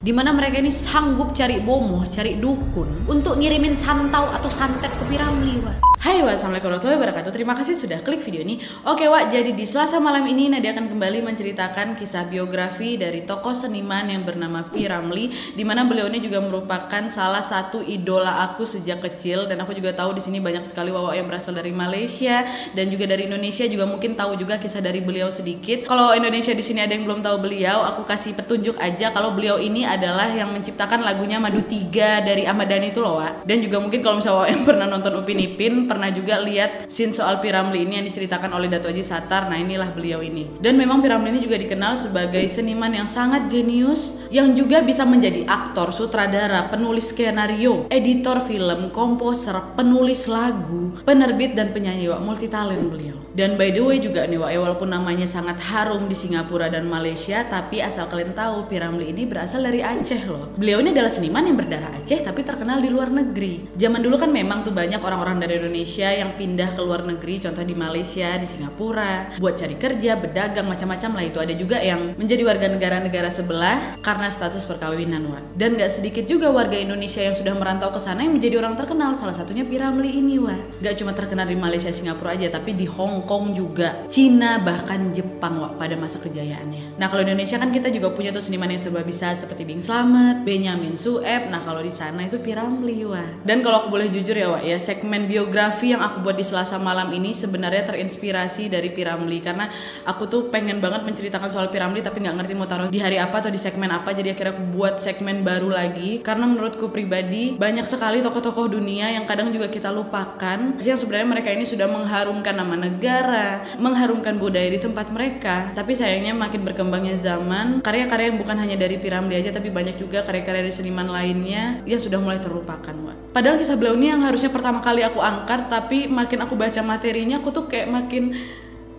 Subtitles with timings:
[0.00, 5.04] di mana mereka ini sanggup cari bomoh, cari dukun untuk ngirimin santau atau santet ke
[5.12, 5.76] Piramli, Wak.
[6.00, 7.32] Hai Wak, Assalamualaikum warahmatullahi wabarakatuh.
[7.36, 8.64] Terima kasih sudah klik video ini.
[8.88, 13.52] Oke Wak, jadi di Selasa malam ini Nadia akan kembali menceritakan kisah biografi dari tokoh
[13.52, 19.04] seniman yang bernama Piramli, di mana beliau ini juga merupakan salah satu idola aku sejak
[19.04, 22.88] kecil dan aku juga tahu di sini banyak sekali Wak yang berasal dari Malaysia dan
[22.88, 25.84] juga dari Indonesia juga mungkin tahu juga kisah dari beliau sedikit.
[25.84, 29.60] Kalau Indonesia di sini ada yang belum tahu beliau, aku kasih petunjuk aja kalau beliau
[29.60, 33.46] ini adalah yang menciptakan lagunya Madu Tiga dari Ahmad Dhani itu loh Wak.
[33.48, 37.42] Dan juga mungkin kalau misalnya yang pernah nonton Upin Ipin pernah juga lihat scene soal
[37.42, 39.50] Piramli ini yang diceritakan oleh Dato Haji Satar.
[39.50, 40.60] Nah inilah beliau ini.
[40.62, 45.42] Dan memang Piramli ini juga dikenal sebagai seniman yang sangat jenius yang juga bisa menjadi
[45.44, 52.86] aktor, sutradara, penulis skenario, editor film, komposer, penulis lagu, penerbit dan penyanyi Wak multi talent
[52.86, 53.18] beliau.
[53.34, 56.86] Dan by the way juga nih Wak, ya, walaupun namanya sangat harum di Singapura dan
[56.86, 60.52] Malaysia, tapi asal kalian tahu Piramli ini berasal dari Aceh loh.
[60.56, 63.72] Beliau ini adalah seniman yang berdarah Aceh tapi terkenal di luar negeri.
[63.76, 67.64] Zaman dulu kan memang tuh banyak orang-orang dari Indonesia yang pindah ke luar negeri, contoh
[67.64, 71.38] di Malaysia, di Singapura, buat cari kerja, berdagang macam-macam lah itu.
[71.40, 75.56] Ada juga yang menjadi warga negara-negara sebelah karena status perkawinan Wak.
[75.56, 79.16] Dan gak sedikit juga warga Indonesia yang sudah merantau ke sana yang menjadi orang terkenal.
[79.16, 80.82] Salah satunya Piramli ini Wak.
[80.84, 85.62] Gak cuma terkenal di Malaysia, Singapura aja, tapi di Hong Kong juga, Cina bahkan Jepang
[85.62, 86.96] wak pada masa kejayaannya.
[86.98, 90.42] Nah kalau Indonesia kan kita juga punya tuh seniman yang serba bisa seperti Bing Slamet,
[90.42, 91.46] Benyamin Sueb.
[91.46, 93.46] Nah kalau di sana itu Piramli wak.
[93.46, 96.74] Dan kalau aku boleh jujur ya wak ya segmen biografi yang aku buat di Selasa
[96.74, 99.70] malam ini sebenarnya terinspirasi dari Piramli karena
[100.02, 103.38] aku tuh pengen banget menceritakan soal Piramli tapi nggak ngerti mau taruh di hari apa
[103.38, 107.86] atau di segmen apa jadi akhirnya aku buat segmen baru lagi karena menurutku pribadi banyak
[107.86, 112.74] sekali tokoh-tokoh dunia yang kadang juga kita lupakan yang sebenarnya mereka ini sudah mengharumkan nama
[112.74, 115.70] negara mengharumkan budaya di tempat mereka.
[115.78, 120.64] Tapi sayangnya makin berkembangnya zaman, karya-karya yang bukan hanya dari Piramli aja banyak juga karya-karya
[120.64, 123.36] dari seniman lainnya yang sudah mulai terlupakan, Wak.
[123.36, 127.44] Padahal kisah beliau ini yang harusnya pertama kali aku angkat, tapi makin aku baca materinya
[127.44, 128.32] aku tuh kayak makin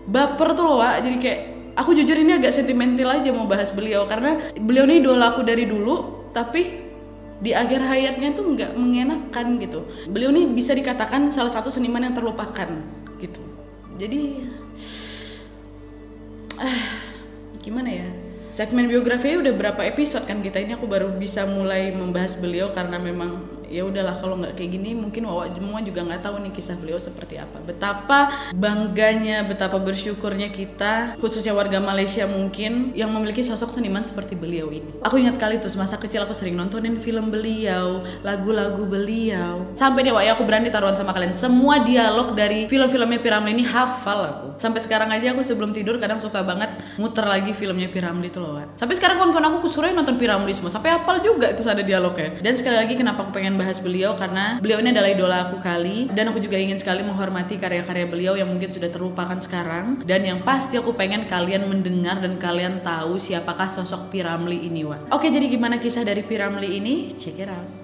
[0.05, 1.01] baper tuh loh, Wak.
[1.01, 1.39] Jadi kayak
[1.73, 5.65] aku jujur ini agak sentimental aja mau bahas beliau karena beliau ini idola aku dari
[5.65, 6.85] dulu, tapi
[7.41, 9.89] di akhir hayatnya tuh nggak mengenakan gitu.
[10.05, 12.69] Beliau ini bisa dikatakan salah satu seniman yang terlupakan
[13.17, 13.51] gitu
[14.01, 14.49] jadi
[16.57, 16.81] ah
[17.61, 18.09] gimana ya
[18.61, 20.61] segmen biografi udah berapa episode kan kita?
[20.61, 23.41] Ini aku baru bisa mulai membahas beliau karena memang
[23.71, 26.99] ya udahlah kalau nggak kayak gini mungkin Wawa semua juga nggak tahu nih kisah beliau
[26.99, 27.57] seperti apa.
[27.63, 34.67] Betapa bangganya betapa bersyukurnya kita khususnya warga Malaysia mungkin yang memiliki sosok seniman seperti beliau
[34.69, 34.99] ini.
[35.01, 39.71] Aku ingat kali tuh masa kecil aku sering nontonin film beliau lagu-lagu beliau.
[39.79, 41.31] Sampai nih Wak aku berani taruhan sama kalian.
[41.33, 44.47] Semua dialog dari film-filmnya Piramli ini hafal aku.
[44.59, 48.61] Sampai sekarang aja aku sebelum tidur kadang suka banget muter lagi filmnya Piramli itu loh
[48.75, 50.73] sampai sekarang kawan-kawan aku kusurai nonton Piramli semua.
[50.73, 52.41] Sampai hafal juga itu ada dialognya.
[52.41, 56.09] Dan sekali lagi kenapa aku pengen bahas beliau karena beliau ini adalah idola aku kali
[56.09, 60.41] dan aku juga ingin sekali menghormati karya-karya beliau yang mungkin sudah terlupakan sekarang dan yang
[60.41, 65.13] pasti aku pengen kalian mendengar dan kalian tahu siapakah sosok Piramli ini Wak.
[65.13, 67.13] Oke jadi gimana kisah dari Piramli ini?
[67.13, 67.80] Check it out.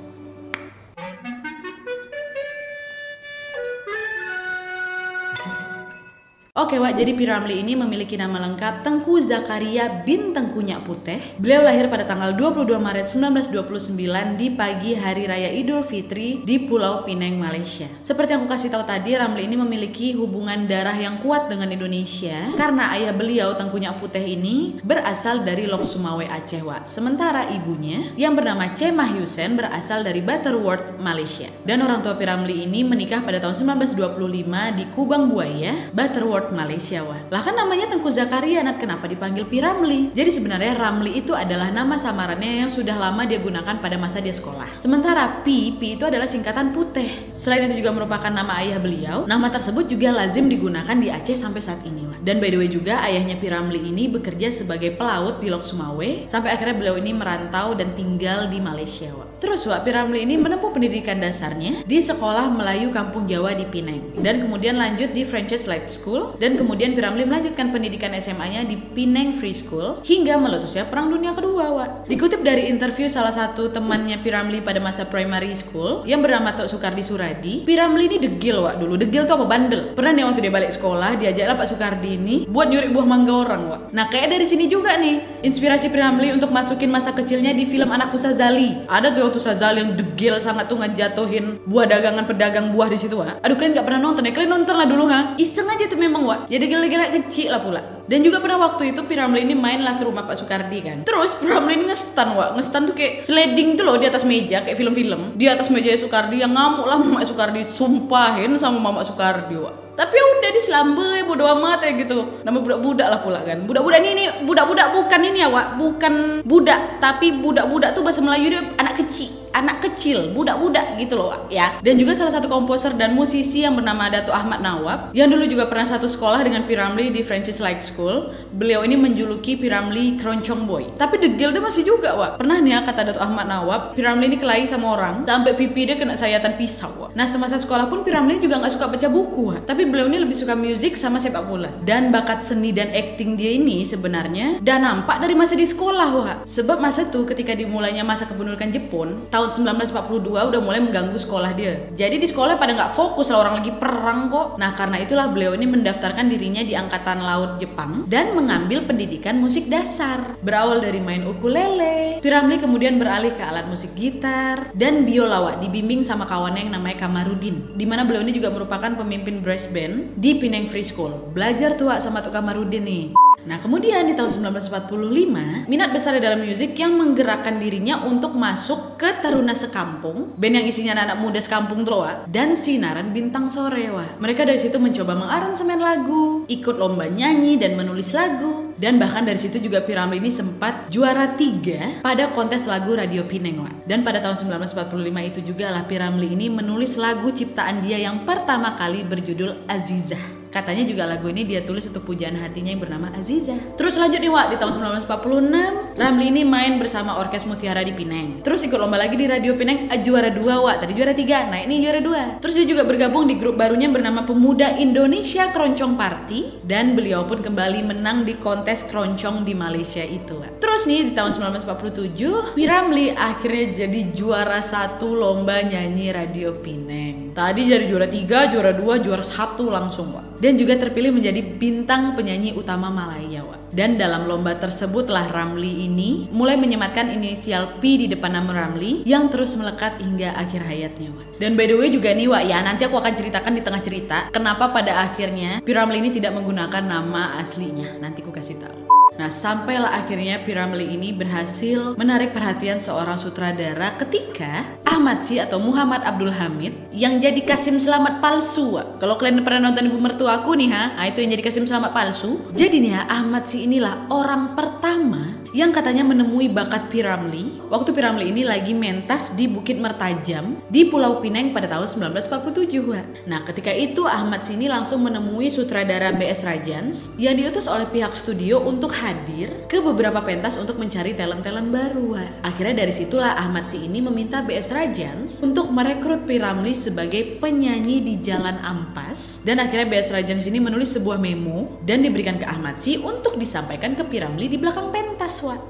[6.58, 11.22] Oke Wak, jadi Piramli ini memiliki nama lengkap Tengku Zakaria bin Tengku Nyak Putih.
[11.38, 13.06] Beliau lahir pada tanggal 22 Maret
[13.54, 13.94] 1929
[14.42, 17.86] di pagi hari raya Idul Fitri di Pulau Pinang, Malaysia.
[18.02, 22.50] Seperti yang aku kasih tahu tadi, Ramli ini memiliki hubungan darah yang kuat dengan Indonesia
[22.58, 26.90] karena ayah beliau Tengku Nyak Putih ini berasal dari Lok Sumawe Aceh Wak.
[26.90, 31.54] Sementara ibunya yang bernama Cemah Yusen berasal dari Butterworth, Malaysia.
[31.62, 37.20] Dan orang tua Piramli ini menikah pada tahun 1925 di Kubang Buaya, Butterworth Malaysia wah.
[37.32, 40.12] Lah kan namanya Tengku Zakaria Nat kenapa dipanggil Piramli?
[40.14, 44.34] Jadi sebenarnya Ramli itu adalah nama samarannya yang sudah lama dia gunakan pada masa dia
[44.34, 44.80] sekolah.
[44.84, 47.34] Sementara Pi, Pi itu adalah singkatan putih.
[47.34, 51.62] Selain itu juga merupakan nama ayah beliau, nama tersebut juga lazim digunakan di Aceh sampai
[51.64, 52.20] saat ini wah.
[52.22, 56.54] Dan by the way juga ayahnya Piramli ini bekerja sebagai pelaut di Lok Sumawe sampai
[56.54, 59.28] akhirnya beliau ini merantau dan tinggal di Malaysia wah.
[59.38, 64.42] Terus Wak Piramli ini menempuh pendidikan dasarnya di Sekolah Melayu Kampung Jawa di Pinang dan
[64.42, 69.54] kemudian lanjut di Francis Light School dan kemudian Piramli melanjutkan pendidikan SMA-nya di Penang Free
[69.54, 71.90] School hingga meletusnya Perang Dunia Kedua, Wak.
[72.10, 77.06] Dikutip dari interview salah satu temannya Piramli pada masa primary school yang bernama Tok Sukardi
[77.06, 78.98] Suradi, Piramli ini degil, Wak, dulu.
[78.98, 79.46] Degil tuh apa?
[79.46, 79.94] Bandel.
[79.94, 83.62] Pernah nih waktu dia balik sekolah, diajaklah Pak Sukardi ini buat nyuri buah mangga orang,
[83.70, 83.82] Wak.
[83.94, 88.18] Nah, kayak dari sini juga nih, inspirasi Piramli untuk masukin masa kecilnya di film Anakku
[88.18, 88.90] Sazali.
[88.90, 93.20] Ada tuh waktu Sazali yang degil sangat tuh ngejatuhin buah dagangan pedagang buah di situ,
[93.20, 93.44] Wak.
[93.44, 94.32] Aduh, kalian gak pernah nonton ya?
[94.32, 95.36] Kalian nonton lah dulu, ha?
[95.36, 96.40] Iseng aja tuh memang wak.
[96.48, 97.82] Jadi gila-gila kecil lah pula.
[98.08, 100.98] Dan juga pada waktu itu Piramli ini main lah ke rumah Pak Soekardi kan.
[101.04, 102.56] Terus Piramli ini ngestan wak.
[102.56, 105.36] Ngestan tuh kayak sliding tuh loh di atas meja kayak film-film.
[105.36, 110.14] Di atas meja Soekardi yang ngamuk lah Mama Soekardi sumpahin sama Mama Soekardi wak tapi
[110.14, 112.46] ya udah diselambe bodo amat ya gitu.
[112.46, 113.66] Nama budak-budak lah pula kan.
[113.66, 119.02] Budak-budak ini, budak-budak bukan ini ya bukan budak tapi budak-budak tuh bahasa Melayu dia anak
[119.02, 121.80] kecil anak kecil, budak-budak gitu loh ya.
[121.84, 125.68] Dan juga salah satu komposer dan musisi yang bernama Dato Ahmad Nawab yang dulu juga
[125.68, 128.32] pernah satu sekolah dengan Piramli di Francis Like School.
[128.54, 130.84] Beliau ini menjuluki Piramli keroncong boy.
[130.98, 132.32] Tapi degil dia masih juga, Wak.
[132.42, 135.96] Pernah nih ya kata Dato Ahmad Nawab, Piramli ini kelahi sama orang sampai pipi dia
[136.00, 137.12] kena sayatan pisau, Wak.
[137.14, 139.62] Nah, semasa sekolah pun Piramli juga nggak suka baca buku, Wak.
[139.70, 141.70] Tapi beliau ini lebih suka musik sama sepak bola.
[141.84, 146.38] Dan bakat seni dan acting dia ini sebenarnya dan nampak dari masa di sekolah, Wak.
[146.48, 151.52] Sebab masa tuh ketika dimulainya masa kependudukan Jepun, tahun tahun 1942 udah mulai mengganggu sekolah
[151.56, 151.88] dia.
[151.96, 154.60] Jadi di sekolah pada nggak fokus lah orang lagi perang kok.
[154.60, 159.72] Nah karena itulah beliau ini mendaftarkan dirinya di Angkatan Laut Jepang dan mengambil pendidikan musik
[159.72, 160.36] dasar.
[160.44, 166.28] Berawal dari main ukulele, Piramli kemudian beralih ke alat musik gitar dan biolawa dibimbing sama
[166.28, 167.78] kawannya yang namanya Kamarudin.
[167.80, 171.32] Di mana beliau ini juga merupakan pemimpin brass band di Pineng Free School.
[171.32, 173.27] Belajar tua sama tuh Kamarudin nih.
[173.48, 179.24] Nah, kemudian di tahun 1945, minat besar dalam musik yang menggerakkan dirinya untuk masuk ke
[179.24, 184.20] Taruna Sekampung, band yang isinya anak-anak muda sekampung tuh, dan Sinaran Bintang Sore, wah.
[184.20, 189.40] Mereka dari situ mencoba mengaransemen lagu, ikut lomba nyanyi dan menulis lagu, dan bahkan dari
[189.40, 193.72] situ juga Piramli ini sempat juara tiga pada kontes lagu Radio Pineng, wah.
[193.88, 198.76] Dan pada tahun 1945 itu juga lah Piramli ini menulis lagu ciptaan dia yang pertama
[198.76, 200.37] kali berjudul Azizah.
[200.48, 203.60] Katanya juga lagu ini dia tulis untuk pujaan hatinya yang bernama Aziza.
[203.76, 204.74] Terus lanjut nih Wak, di tahun
[205.04, 208.40] 1946 Ramli ini main bersama Orkes Mutiara di Pineng.
[208.48, 211.60] Terus ikut lomba lagi di Radio Pineng uh, juara dua Wak, tadi juara tiga, nah
[211.60, 212.40] ini juara dua.
[212.40, 217.44] Terus dia juga bergabung di grup barunya bernama Pemuda Indonesia Keroncong Party dan beliau pun
[217.44, 220.64] kembali menang di kontes keroncong di Malaysia itu Wak.
[220.64, 227.36] Terus nih di tahun 1947 Piramli akhirnya jadi juara satu lomba nyanyi Radio Pineng.
[227.36, 232.14] Tadi jadi juara tiga, juara dua, juara satu langsung Wak dan juga terpilih menjadi bintang
[232.14, 233.44] penyanyi utama Malaya.
[233.68, 239.28] Dan dalam lomba tersebutlah Ramli ini mulai menyematkan inisial P di depan nama Ramli yang
[239.28, 241.12] terus melekat hingga akhir hayatnya.
[241.38, 244.18] Dan by the way juga nih Wak ya, nanti aku akan ceritakan di tengah cerita
[244.32, 248.00] kenapa pada akhirnya P Ramli ini tidak menggunakan nama aslinya.
[248.00, 248.87] Nanti aku kasih tahu.
[249.18, 256.06] Nah, sampailah akhirnya Piramli ini berhasil menarik perhatian seorang sutradara ketika Ahmad Si atau Muhammad
[256.06, 258.78] Abdul Hamid yang jadi Kasim Selamat palsu.
[259.02, 262.46] Kalau kalian pernah nonton Ibu Mertuaku nih ha, nah, itu yang jadi Kasim Selamat palsu.
[262.54, 268.32] Jadi nih ya, Ahmad Si inilah orang pertama yang katanya menemui bakat Piramli waktu Piramli
[268.32, 273.30] ini lagi mentas di Bukit Mertajam di Pulau Pinang pada tahun 1947.
[273.30, 278.64] Nah, ketika itu Ahmad Sini langsung menemui sutradara BS Rajans yang diutus oleh pihak studio
[278.64, 282.08] untuk hadir ke beberapa pentas untuk mencari talent-talent baru.
[282.42, 288.16] Akhirnya dari situlah Ahmad Si ini meminta BS Rajans untuk merekrut Piramli sebagai penyanyi di
[288.24, 292.96] Jalan Ampas dan akhirnya BS Rajans ini menulis sebuah memo dan diberikan ke Ahmad Si
[292.96, 295.07] untuk disampaikan ke Piramli di belakang pentas.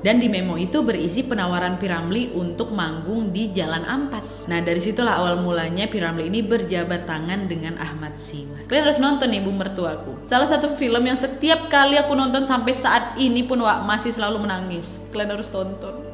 [0.06, 4.46] Dan di memo itu berisi penawaran Piramli untuk manggung di Jalan Ampas.
[4.46, 8.70] Nah dari situlah awal mulanya Piramli ini berjabat tangan dengan Ahmad Siwa.
[8.70, 10.30] Kalian harus nonton nih Bu Mertuaku.
[10.30, 14.46] Salah satu film yang setiap kali aku nonton sampai saat ini pun Wak masih selalu
[14.46, 14.88] menangis.
[15.10, 16.08] Kalian harus tonton.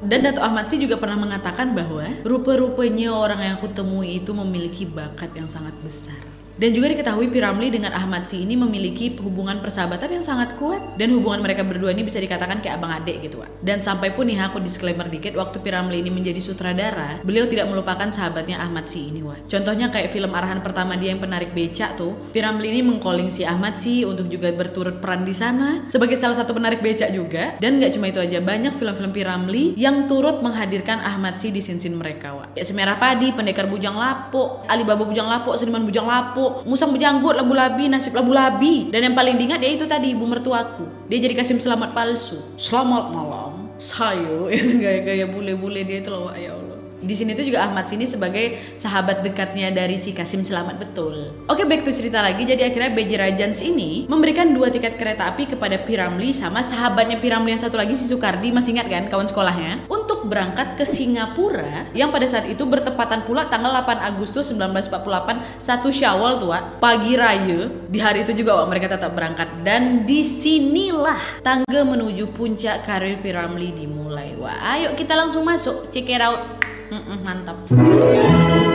[0.00, 4.88] Dan Dato Ahmad sih juga pernah mengatakan bahwa rupa-rupanya orang yang aku temui itu memiliki
[4.88, 6.39] bakat yang sangat besar.
[6.60, 11.08] Dan juga diketahui Piramli dengan Ahmad Si ini memiliki hubungan persahabatan yang sangat kuat dan
[11.08, 13.64] hubungan mereka berdua ini bisa dikatakan kayak abang adik gitu Wak.
[13.64, 18.12] Dan sampai pun nih aku disclaimer dikit waktu Piramli ini menjadi sutradara, beliau tidak melupakan
[18.12, 19.48] sahabatnya Ahmad Si ini Wak.
[19.48, 23.80] Contohnya kayak film arahan pertama dia yang penarik becak tuh, Piramli ini mengcalling si Ahmad
[23.80, 27.56] Si untuk juga berturut peran di sana sebagai salah satu penarik becak juga.
[27.56, 31.96] Dan nggak cuma itu aja, banyak film-film Piramli yang turut menghadirkan Ahmad Si di sin-sin
[31.96, 32.52] mereka Wak.
[32.52, 37.54] Ya Semerah Padi, Pendekar Bujang Lapuk, Alibaba Bujang Lapuk, Seniman Bujang Lapuk, musang berjanggut labu
[37.56, 38.92] labi nasib labu labi.
[38.92, 42.38] Dan yang paling diingat ya itu tadi ibu mertuaku dia jadi kasim selamat palsu.
[42.54, 43.74] Selamat malam.
[43.80, 44.46] Saya
[44.82, 46.69] gaya-gaya bule-bule dia itu loh ya Allah
[47.00, 51.32] di sini tuh juga Ahmad sini sebagai sahabat dekatnya dari si Kasim Selamat betul.
[51.48, 52.44] Oke, back to cerita lagi.
[52.44, 57.56] Jadi akhirnya BJ Rajans ini memberikan dua tiket kereta api kepada Piramli sama sahabatnya Piramli
[57.56, 59.88] yang satu lagi si Sukardi, masih ingat kan kawan sekolahnya?
[59.88, 65.88] Untuk berangkat ke Singapura yang pada saat itu bertepatan pula tanggal 8 Agustus 1948 satu
[65.88, 67.72] Syawal tuh, pagi raya.
[67.88, 73.16] Di hari itu juga wak, mereka tetap berangkat dan di sinilah tangga menuju puncak karir
[73.24, 74.36] Piramli dimulai.
[74.36, 75.88] Wah, ayo kita langsung masuk.
[75.88, 76.69] Check it out.
[76.90, 78.69] Mantap.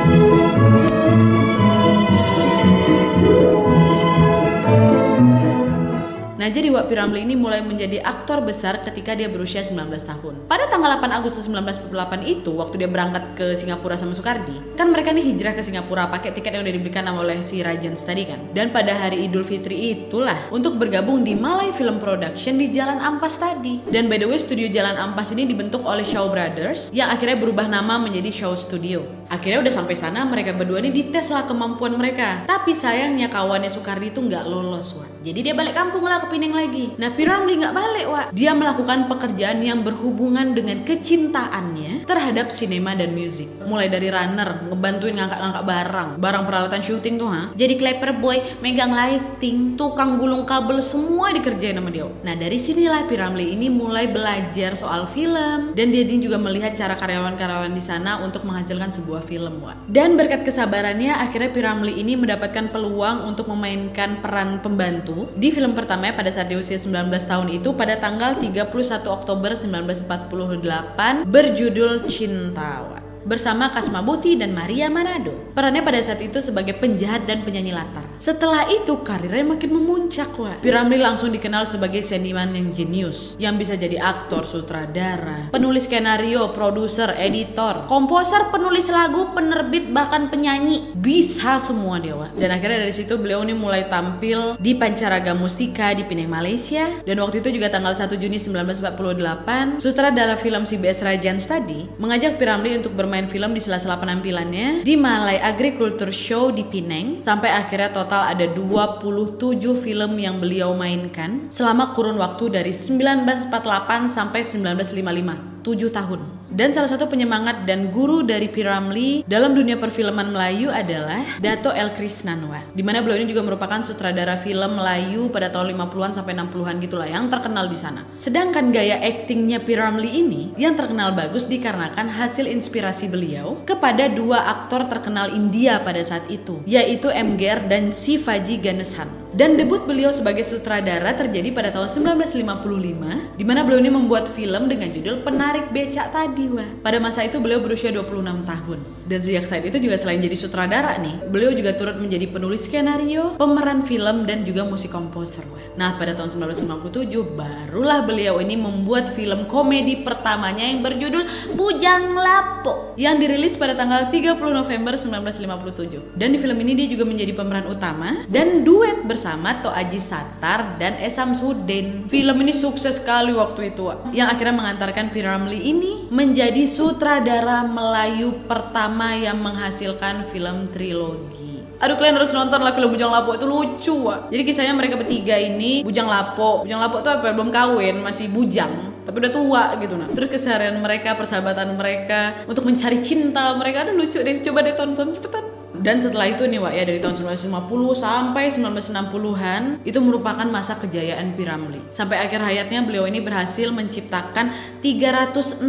[6.35, 10.51] Nah jadi Wak Piramli ini mulai menjadi aktor besar ketika dia berusia 19 tahun.
[10.51, 15.15] Pada tanggal 8 Agustus 1948 itu, waktu dia berangkat ke Singapura sama Soekardi, kan mereka
[15.15, 18.51] nih hijrah ke Singapura pakai tiket yang udah diberikan oleh si Rajens tadi kan.
[18.51, 23.39] Dan pada hari Idul Fitri itulah untuk bergabung di Malay Film Production di Jalan Ampas
[23.39, 23.79] tadi.
[23.87, 27.71] Dan by the way, studio Jalan Ampas ini dibentuk oleh Shaw Brothers yang akhirnya berubah
[27.71, 29.07] nama menjadi Shaw Studio.
[29.29, 32.45] Akhirnya udah sampai sana mereka berdua ini dites lah kemampuan mereka.
[32.45, 35.25] Tapi sayangnya kawannya Soekardi itu nggak lolos, Wak.
[35.25, 36.93] Jadi dia balik kampung lah ke Pineng lagi.
[37.01, 38.25] Nah Piramli nggak balik, Wak.
[38.35, 43.49] Dia melakukan pekerjaan yang berhubungan dengan kecintaannya terhadap sinema dan musik.
[43.65, 47.41] Mulai dari runner, ngebantuin ngangkat-ngangkat barang, barang peralatan syuting tuh, ha.
[47.57, 52.05] Jadi clapper boy, megang lighting, tukang gulung kabel semua dikerjain sama dia.
[52.21, 57.71] Nah dari sinilah Piramli ini mulai belajar soal film dan dia juga melihat cara karyawan-karyawan
[57.73, 59.87] di sana untuk menghasilkan sebuah film, Wak.
[59.87, 66.17] Dan berkat kesabarannya akhirnya Piramli ini mendapatkan peluang untuk memainkan peran pembantu di film pertamanya
[66.17, 72.83] pada saat dia usia 19 tahun itu pada tanggal 31 Oktober 1948 berjudul Cinta.
[72.89, 75.33] Wak bersama Kasma Buti dan Maria Manado.
[75.57, 78.05] Perannya pada saat itu sebagai penjahat dan penyanyi latar.
[78.21, 80.57] Setelah itu karirnya makin memuncak wah.
[80.61, 87.17] Piramli langsung dikenal sebagai seniman yang jenius yang bisa jadi aktor, sutradara, penulis skenario, produser,
[87.17, 92.31] editor, komposer, penulis lagu, penerbit bahkan penyanyi bisa semua dewa.
[92.37, 97.17] Dan akhirnya dari situ beliau ini mulai tampil di Pancaraga Mustika di Penang Malaysia dan
[97.21, 102.97] waktu itu juga tanggal 1 Juni 1948 sutradara film CBS Rajan tadi mengajak Piramli untuk
[102.97, 108.27] bermain bermain film di sela-sela penampilannya di Malay Agriculture Show di Penang sampai akhirnya total
[108.27, 116.21] ada 27 film yang beliau mainkan selama kurun waktu dari 1948 sampai 1955 7 tahun.
[116.55, 121.91] Dan salah satu penyemangat dan guru dari Piramli dalam dunia perfilman Melayu adalah Dato El
[121.91, 122.63] Krisnanwa.
[122.71, 127.11] Di mana beliau ini juga merupakan sutradara film Melayu pada tahun 50-an sampai 60-an gitulah
[127.11, 128.07] yang terkenal di sana.
[128.23, 134.87] Sedangkan gaya aktingnya Piramli ini yang terkenal bagus dikarenakan hasil inspirasi beliau kepada dua aktor
[134.87, 139.24] terkenal India pada saat itu, yaitu MGR dan Sivaji Ganesan.
[139.35, 141.91] Dan debut beliau sebagai sutradara terjadi pada tahun
[142.23, 146.63] 1955, di mana beliau ini membuat film dengan judul Penarik Becak Tadi, wah.
[146.79, 148.79] Pada masa itu beliau berusia 26 tahun.
[149.03, 153.35] Dan sejak saat itu juga selain jadi sutradara nih, beliau juga turut menjadi penulis skenario,
[153.35, 155.59] pemeran film, dan juga musik komposer, wah.
[155.75, 161.27] Nah, pada tahun 1957 barulah beliau ini membuat film komedi pertamanya yang berjudul
[161.59, 166.15] Bujang Lapo yang dirilis pada tanggal 30 November 1957.
[166.15, 170.77] Dan di film ini dia juga menjadi pemeran utama dan duet bersama bersama Aji Satar
[170.77, 172.05] dan Esam Sudin.
[172.05, 179.17] Film ini sukses sekali waktu itu, yang akhirnya mengantarkan Piramli ini menjadi sutradara Melayu pertama
[179.17, 181.65] yang menghasilkan film trilogi.
[181.81, 184.29] Aduh kalian harus nonton lah film Bujang Lapo itu lucu wah.
[184.29, 186.61] Jadi kisahnya mereka bertiga ini Bujang Lapo.
[186.61, 187.33] Bujang Lapo tuh apa?
[187.33, 190.09] Belum kawin, masih bujang tapi udah tua gitu nah.
[190.09, 194.45] Terus keseharian mereka, persahabatan mereka untuk mencari cinta mereka aduh lucu deh.
[194.45, 195.54] Coba deh tonton cepetan.
[195.85, 201.37] Dan setelah itu nih Wak ya dari tahun 1950 sampai 1960-an itu merupakan masa kejayaan
[201.37, 201.77] Piramli.
[201.93, 205.61] Sampai akhir hayatnya beliau ini berhasil menciptakan 360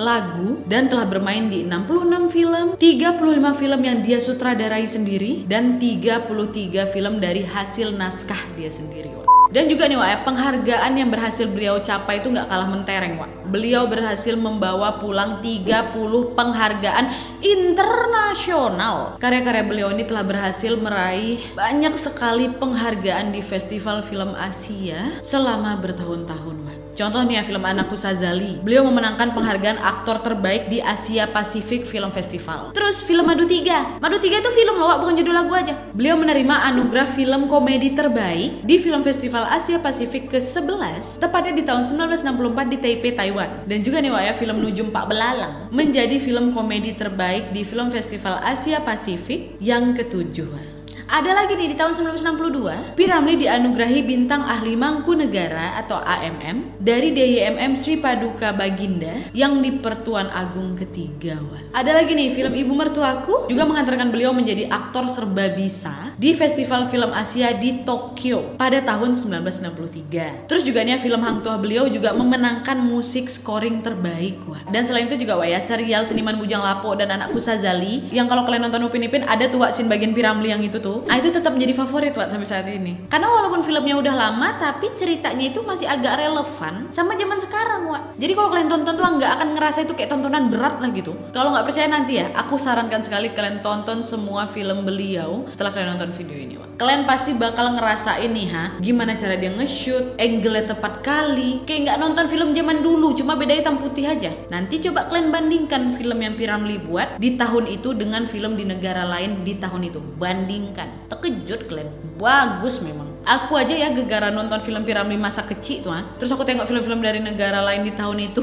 [0.00, 6.96] lagu dan telah bermain di 66 film, 35 film yang dia sutradarai sendiri dan 33
[6.96, 9.35] film dari hasil naskah dia sendiri Wak.
[9.56, 13.48] Dan juga nih Wak, ya, penghargaan yang berhasil beliau capai itu nggak kalah mentereng Wak.
[13.48, 17.08] Beliau berhasil membawa pulang 30 penghargaan
[17.40, 19.16] internasional.
[19.16, 26.56] Karya-karya beliau ini telah berhasil meraih banyak sekali penghargaan di festival film Asia selama bertahun-tahun
[26.68, 26.85] Wak.
[26.96, 28.56] Contohnya film Anakku Sazali.
[28.64, 32.72] Beliau memenangkan penghargaan aktor terbaik di Asia Pacific Film Festival.
[32.72, 34.00] Terus film Madu Tiga.
[34.00, 35.76] Madu Tiga itu film loh, bukan judul lagu aja.
[35.92, 41.84] Beliau menerima anugerah film komedi terbaik di Film Festival Asia Pasifik ke-11, tepatnya di tahun
[41.84, 43.68] 1964 di Taipei, Taiwan.
[43.68, 48.40] Dan juga nih ya, film Nujum Pak Belalang menjadi film komedi terbaik di Film Festival
[48.40, 50.75] Asia Pasifik yang ketujuh.
[51.06, 57.78] Ada lagi nih di tahun 1962, Piramli dianugerahi bintang ahli Mangkunegara atau AMM dari DYMM
[57.78, 61.38] Sri Paduka Baginda yang di Pertuan Agung ketiga.
[61.70, 66.90] Ada lagi nih film Ibu Mertuaku juga mengantarkan beliau menjadi aktor serba bisa di Festival
[66.90, 70.50] Film Asia di Tokyo pada tahun 1963.
[70.50, 74.42] Terus juga nih film Hang Tuah beliau juga memenangkan musik scoring terbaik.
[74.50, 74.66] Wah.
[74.74, 78.42] Dan selain itu juga wah ya serial Seniman Bujang Lapo dan Anakku Sazali yang kalau
[78.42, 81.52] kalian nonton Upin Ipin ada tuh scene bagian Piramli yang itu tuh ah itu tetap
[81.52, 82.96] menjadi favorit Wak sampai saat ini.
[83.12, 88.16] Karena walaupun filmnya udah lama tapi ceritanya itu masih agak relevan sama zaman sekarang Wak.
[88.16, 91.12] Jadi kalau kalian tonton tuh nggak akan ngerasa itu kayak tontonan berat lah gitu.
[91.32, 95.88] Kalau nggak percaya nanti ya aku sarankan sekali kalian tonton semua film beliau setelah kalian
[95.96, 96.68] nonton video ini Wak.
[96.76, 101.64] Kalian pasti bakal ngerasain nih ha gimana cara dia nge-shoot angle tepat kali.
[101.64, 104.30] Kayak nggak nonton film zaman dulu cuma beda hitam putih aja.
[104.52, 109.08] Nanti coba kalian bandingkan film yang Piramli buat di tahun itu dengan film di negara
[109.08, 110.00] lain di tahun itu.
[110.20, 113.08] Bandingkan terkejut kalian bagus memang.
[113.26, 117.18] Aku aja ya gegara nonton film Piramli masa kecil tuh terus aku tengok film-film dari
[117.18, 118.42] negara lain di tahun itu.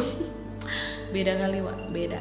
[1.14, 1.90] Beda kali wak.
[1.92, 2.20] Beda.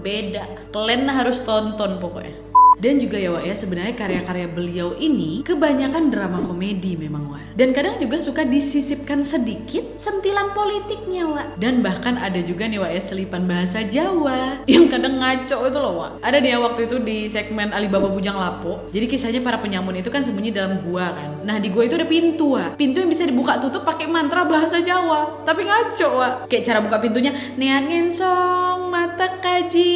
[0.00, 0.44] Beda.
[0.72, 2.50] Kalian harus tonton pokoknya
[2.80, 7.52] dan juga ya Wak ya sebenarnya karya-karya beliau ini kebanyakan drama komedi memang Wak.
[7.52, 11.46] Dan kadang juga suka disisipkan sedikit sentilan politiknya Wak.
[11.60, 15.94] Dan bahkan ada juga nih Wak ya selipan bahasa Jawa yang kadang ngaco itu loh
[16.00, 16.12] Wak.
[16.24, 18.88] Ada dia waktu itu di segmen Alibaba Bujang Lapo.
[18.96, 21.44] Jadi kisahnya para penyamun itu kan sembunyi dalam gua kan.
[21.44, 22.80] Nah di gua itu ada pintu Wak.
[22.80, 25.44] Pintu yang bisa dibuka tutup pakai mantra bahasa Jawa.
[25.44, 26.32] Tapi ngaco Wak.
[26.48, 29.92] Kayak cara buka pintunya nean ngensong mata kaji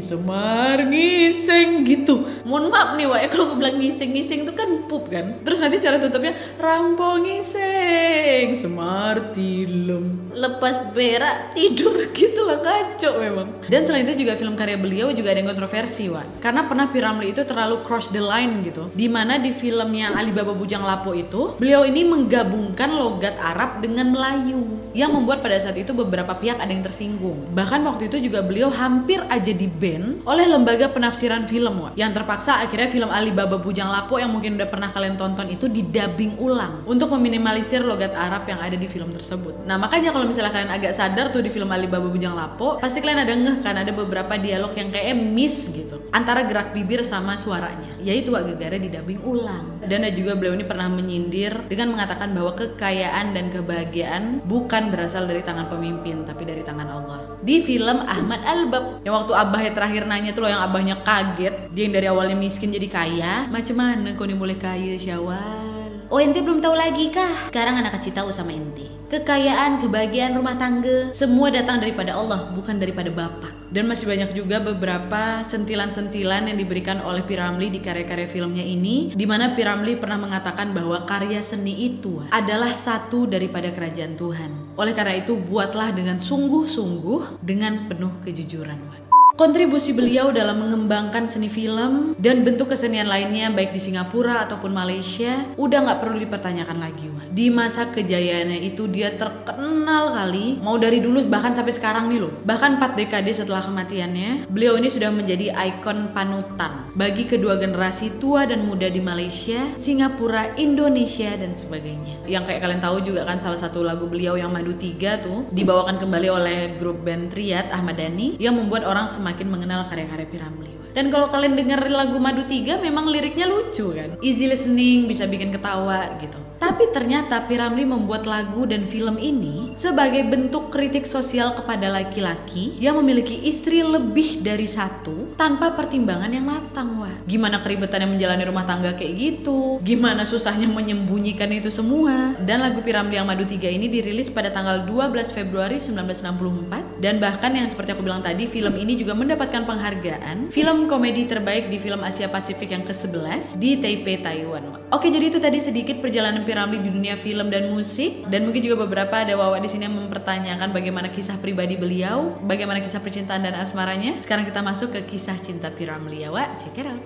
[0.00, 2.28] semar ngiseng gitu.
[2.44, 5.40] Mohon maaf nih Wak ya kalau gue bilang ngising-ngising itu kan pup kan?
[5.40, 13.48] Terus nanti cara tutupnya rampong ngising semar tilem lepas berak tidur gitu lah kacau memang.
[13.68, 16.42] Dan selain itu juga film karya beliau juga ada yang kontroversi Wak.
[16.42, 18.88] Karena pernah Piramli itu terlalu cross the line gitu.
[18.92, 24.82] Di mana di filmnya Alibaba Bujang Lapo itu beliau ini menggabungkan logat Arab dengan Melayu.
[24.92, 27.48] Yang membuat pada saat itu beberapa pihak ada yang tersinggung.
[27.56, 31.94] Bahkan waktu itu juga beliau hampir aja di ban oleh lembaga penafsiran film film Wak.
[31.94, 36.42] Yang terpaksa akhirnya film Alibaba Bujang Lapo yang mungkin udah pernah kalian tonton itu didubbing
[36.42, 39.62] ulang untuk meminimalisir logat Arab yang ada di film tersebut.
[39.62, 43.22] Nah makanya kalau misalnya kalian agak sadar tuh di film Alibaba Bujang Lapo pasti kalian
[43.22, 47.94] ada ngeh kan ada beberapa dialog yang kayak miss gitu antara gerak bibir sama suaranya.
[48.02, 49.78] Yaitu Wak Gegara didubbing ulang.
[49.86, 55.46] Dan juga beliau ini pernah menyindir dengan mengatakan bahwa kekayaan dan kebahagiaan bukan berasal dari
[55.46, 57.31] tangan pemimpin tapi dari tangan Allah.
[57.42, 61.74] Di film Ahmad Albab yang waktu abahnya terakhir nanya tuh loh yang abahnya kaget.
[61.74, 63.50] Dia yang dari awalnya miskin jadi kaya.
[63.50, 65.71] Macam mana kau nih mulai kaya syawal
[66.12, 70.60] oh ente belum tahu lagi kah sekarang anak kasih tahu sama ente kekayaan kebahagiaan rumah
[70.60, 73.52] tangga semua datang daripada Allah bukan daripada bapak.
[73.72, 79.24] Dan masih banyak juga beberapa sentilan-sentilan yang diberikan oleh Piramli di karya-karya filmnya ini di
[79.24, 84.76] mana Piramli pernah mengatakan bahwa karya seni itu adalah satu daripada kerajaan Tuhan.
[84.76, 89.01] Oleh karena itu buatlah dengan sungguh-sungguh dengan penuh kejujuran
[89.42, 95.50] Kontribusi beliau dalam mengembangkan seni film dan bentuk kesenian lainnya baik di Singapura ataupun Malaysia
[95.58, 97.26] udah nggak perlu dipertanyakan lagi Wan.
[97.34, 102.30] Di masa kejayaannya itu dia terkenal kali mau dari dulu bahkan sampai sekarang nih loh.
[102.46, 108.46] Bahkan 4 dekade setelah kematiannya, beliau ini sudah menjadi ikon panutan bagi kedua generasi tua
[108.46, 112.30] dan muda di Malaysia, Singapura, Indonesia dan sebagainya.
[112.30, 115.98] Yang kayak kalian tahu juga kan salah satu lagu beliau yang Madu 3 tuh dibawakan
[115.98, 120.72] kembali oleh grup band Triad Ahmad Dhani yang membuat orang semakin mengenal karya-karya Piramli.
[120.92, 124.20] Dan kalau kalian denger lagu Madu 3 memang liriknya lucu kan.
[124.20, 126.41] Easy listening, bisa bikin ketawa gitu.
[126.62, 133.02] Tapi ternyata Piramli membuat lagu dan film ini sebagai bentuk kritik sosial kepada laki-laki yang
[133.02, 137.18] memiliki istri lebih dari satu tanpa pertimbangan yang matang wah.
[137.26, 142.38] Gimana keribetannya menjalani rumah tangga kayak gitu, gimana susahnya menyembunyikan itu semua.
[142.38, 147.50] Dan lagu Piramli yang Madu 3 ini dirilis pada tanggal 12 Februari 1964 dan bahkan
[147.58, 152.06] yang seperti aku bilang tadi film ini juga mendapatkan penghargaan film komedi terbaik di film
[152.06, 154.78] Asia Pasifik yang ke-11 di Taipei, Taiwan.
[154.94, 158.84] Oke, jadi itu tadi sedikit perjalanan Piramli di dunia film dan musik dan mungkin juga
[158.84, 163.56] beberapa ada Wawa di sini yang mempertanyakan bagaimana kisah pribadi beliau, bagaimana kisah percintaan dan
[163.56, 164.20] asmaranya.
[164.20, 166.60] Sekarang kita masuk ke kisah cinta Piramli ya, Wak.
[166.60, 167.00] Check it out.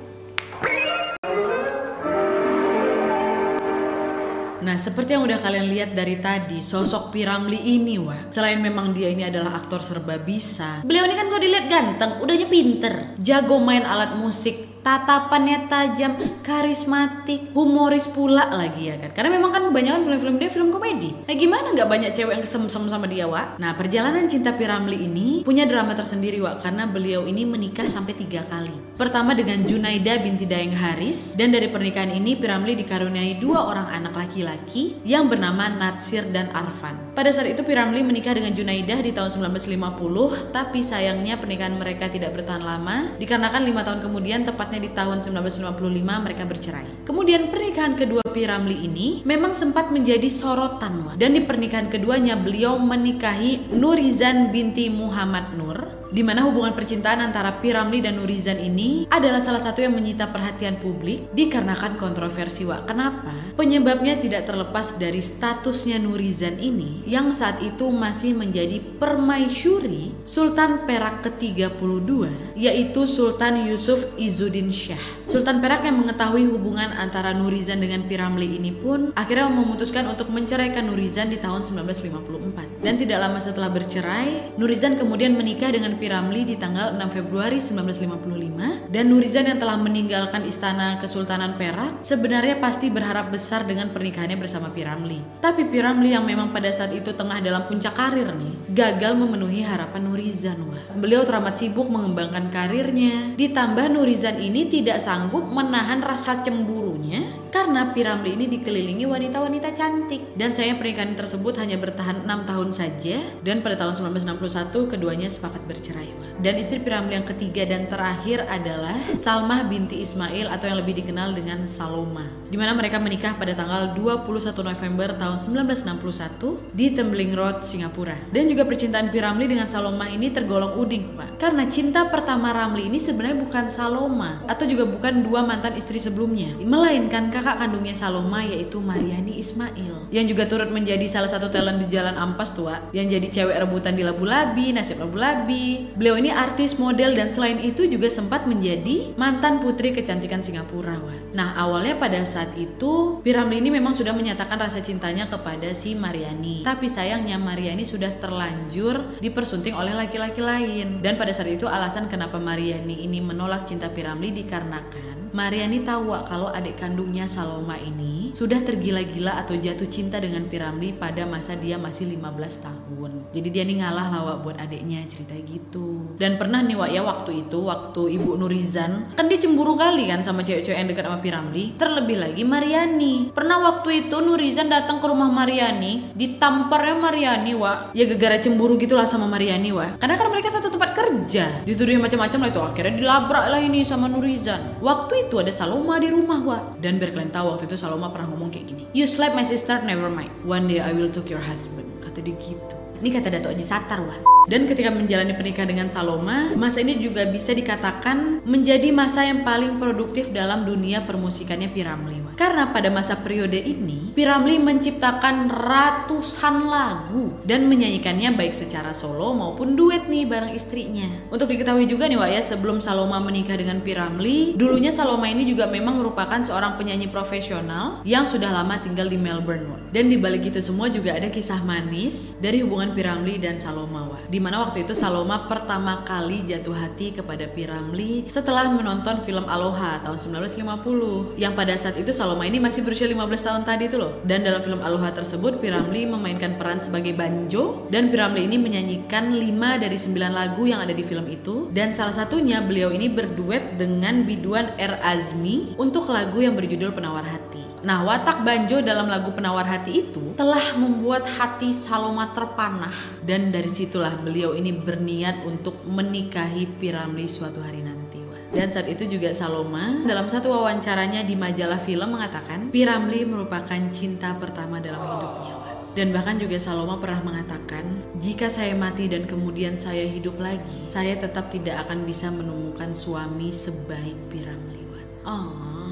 [4.66, 8.26] Nah, seperti yang udah kalian lihat dari tadi, sosok Piramli ini, wah.
[8.34, 12.50] Selain memang dia ini adalah aktor serba bisa, beliau ini kan kalau dilihat ganteng, udahnya
[12.50, 16.14] pinter, jago main alat musik, tatapannya tajam,
[16.46, 19.10] karismatik, humoris pula lagi ya kan.
[19.18, 21.10] Karena memang kan kebanyakan film-film dia film komedi.
[21.26, 23.58] Nah gimana nggak banyak cewek yang kesem-sem sama dia Wak?
[23.58, 28.46] Nah perjalanan cinta Piramli ini punya drama tersendiri Wak karena beliau ini menikah sampai tiga
[28.46, 28.85] kali.
[28.96, 31.36] Pertama dengan Junaida binti Dayang Haris.
[31.36, 37.12] Dan dari pernikahan ini Piramli dikaruniai dua orang anak laki-laki yang bernama Natsir dan Arfan.
[37.12, 42.40] Pada saat itu Piramli menikah dengan Junaidah di tahun 1950 tapi sayangnya pernikahan mereka tidak
[42.40, 43.12] bertahan lama.
[43.20, 47.04] Dikarenakan lima tahun kemudian tepatnya di tahun 1955 mereka bercerai.
[47.04, 51.12] Kemudian pernikahan kedua Piramli ini memang sempat menjadi sorotan.
[51.20, 57.58] Dan di pernikahan keduanya beliau menikahi Nurizan binti Muhammad Nur di mana hubungan percintaan antara
[57.58, 62.90] Piramli dan Nurizan ini adalah salah satu yang menyita perhatian publik dikarenakan kontroversi Wak.
[62.90, 63.54] Kenapa?
[63.56, 71.26] Penyebabnya tidak terlepas dari statusnya Nurizan ini yang saat itu masih menjadi permaisuri Sultan Perak
[71.26, 72.10] ke-32
[72.54, 75.25] yaitu Sultan Yusuf Izzuddin Shah.
[75.26, 80.86] Sultan Perak yang mengetahui hubungan antara Nurizan dengan Piramli ini pun akhirnya memutuskan untuk menceraikan
[80.86, 82.78] Nurizan di tahun 1954.
[82.78, 88.54] Dan tidak lama setelah bercerai, Nurizan kemudian menikah dengan Piramli di tanggal 6 Februari 1955
[88.92, 94.68] dan Nurizan yang telah meninggalkan istana Kesultanan Perak sebenarnya pasti berharap besar dengan pernikahannya bersama
[94.70, 95.20] Piramli.
[95.40, 100.04] Tapi Piramli yang memang pada saat itu tengah dalam puncak karir nih, gagal memenuhi harapan
[100.04, 100.58] Nurizan.
[100.68, 100.82] Wah.
[100.94, 108.36] Beliau teramat sibuk mengembangkan karirnya, ditambah Nurizan ini tidak sanggup menahan rasa cemburunya karena Piramli
[108.36, 113.80] ini dikelilingi wanita-wanita cantik dan saya pernikahan tersebut hanya bertahan 6 tahun saja dan pada
[113.80, 119.66] tahun 1961 keduanya sepakat bercerai bercerai dan istri Piramli yang ketiga dan terakhir adalah Salmah
[119.66, 124.54] binti Ismail atau yang lebih dikenal dengan Saloma di mana mereka menikah pada tanggal 21
[124.62, 128.14] November tahun 1961 di Tembling Road, Singapura.
[128.30, 131.42] Dan juga percintaan Piramli dengan Saloma ini tergolong uding Pak.
[131.42, 136.54] Karena cinta pertama Ramli ini sebenarnya bukan Saloma atau juga bukan dua mantan istri sebelumnya
[136.62, 141.86] melainkan kakak kandungnya Saloma yaitu Mariani Ismail yang juga turut menjadi salah satu talent di
[141.90, 146.28] Jalan Ampas tua yang jadi cewek rebutan di Labu Labi, nasib Labu Labi, Beliau ini
[146.28, 151.00] artis, model dan selain itu juga sempat menjadi mantan putri kecantikan Singapura.
[151.00, 151.16] Wah.
[151.32, 156.60] Nah, awalnya pada saat itu Piramli ini memang sudah menyatakan rasa cintanya kepada si Mariani.
[156.60, 161.00] Tapi sayangnya Mariani sudah terlanjur dipersunting oleh laki-laki lain.
[161.00, 165.05] Dan pada saat itu alasan kenapa Mariani ini menolak cinta Piramli dikarenakan
[165.36, 171.28] Mariani tahu kalau adik kandungnya Saloma ini sudah tergila-gila atau jatuh cinta dengan Piramli pada
[171.28, 173.10] masa dia masih 15 tahun.
[173.36, 176.16] Jadi dia nih ngalah lah wak buat adiknya cerita gitu.
[176.16, 180.24] Dan pernah nih wak ya waktu itu waktu Ibu Nurizan kan dia cemburu kali kan
[180.24, 181.76] sama cewek-cewek yang dekat sama Piramli.
[181.76, 183.28] Terlebih lagi Mariani.
[183.36, 187.92] Pernah waktu itu Nurizan datang ke rumah Mariani, ditamparnya Mariani wak.
[187.92, 190.00] Ya gegara cemburu gitulah sama Mariani wak.
[190.00, 191.60] Karena kan mereka satu tempat kerja.
[191.68, 194.80] Dituduh macam-macam lah itu akhirnya dilabrak lah ini sama Nurizan.
[194.80, 198.30] Waktu itu ada Saloma di rumah wa dan biar kalian tahu waktu itu Saloma pernah
[198.30, 199.82] ngomong kayak gini you slap my sister.
[199.82, 200.30] Never mind.
[200.46, 201.88] One day I will take your husband.
[202.04, 206.54] Kata dia gitu ini kata Dato Aji Satar wah dan ketika menjalani pernikahan dengan Saloma,
[206.54, 212.22] masa ini juga bisa dikatakan menjadi masa yang paling produktif dalam dunia permusikannya Piramli.
[212.38, 219.74] Karena pada masa periode ini, Piramli menciptakan ratusan lagu dan menyanyikannya baik secara solo maupun
[219.74, 221.26] duet nih bareng istrinya.
[221.26, 225.66] Untuk diketahui juga nih Wak ya, sebelum Saloma menikah dengan Piramli, dulunya Saloma ini juga
[225.66, 229.90] memang merupakan seorang penyanyi profesional yang sudah lama tinggal di Melbourne.
[229.90, 234.28] Dan di balik itu semua juga ada kisah manis dari hubungan Piramli dan Saloma Wak
[234.28, 240.02] di mana waktu itu Saloma pertama kali jatuh hati kepada Piramli setelah menonton film Aloha
[240.04, 244.20] tahun 1950 yang pada saat itu Saloma ini masih berusia 15 tahun tadi itu loh.
[244.26, 249.82] Dan dalam film Aloha tersebut Piramli memainkan peran sebagai banjo dan Piramli ini menyanyikan 5
[249.82, 251.72] dari 9 lagu yang ada di film itu.
[251.72, 255.00] Dan salah satunya beliau ini berduet dengan biduan R.
[255.00, 260.32] Azmi untuk lagu yang berjudul Penawar Hati Nah, watak Banjo dalam lagu Penawar Hati itu
[260.38, 267.60] telah membuat hati Saloma terpanah dan dari situlah beliau ini berniat untuk menikahi Piramli suatu
[267.60, 268.24] hari nanti.
[268.54, 274.32] Dan saat itu juga Saloma dalam satu wawancaranya di majalah film mengatakan Piramli merupakan cinta
[274.40, 275.54] pertama dalam hidupnya.
[275.92, 281.16] Dan bahkan juga Saloma pernah mengatakan, jika saya mati dan kemudian saya hidup lagi, saya
[281.16, 284.84] tetap tidak akan bisa menemukan suami sebaik Piramli.
[285.26, 285.85] Oh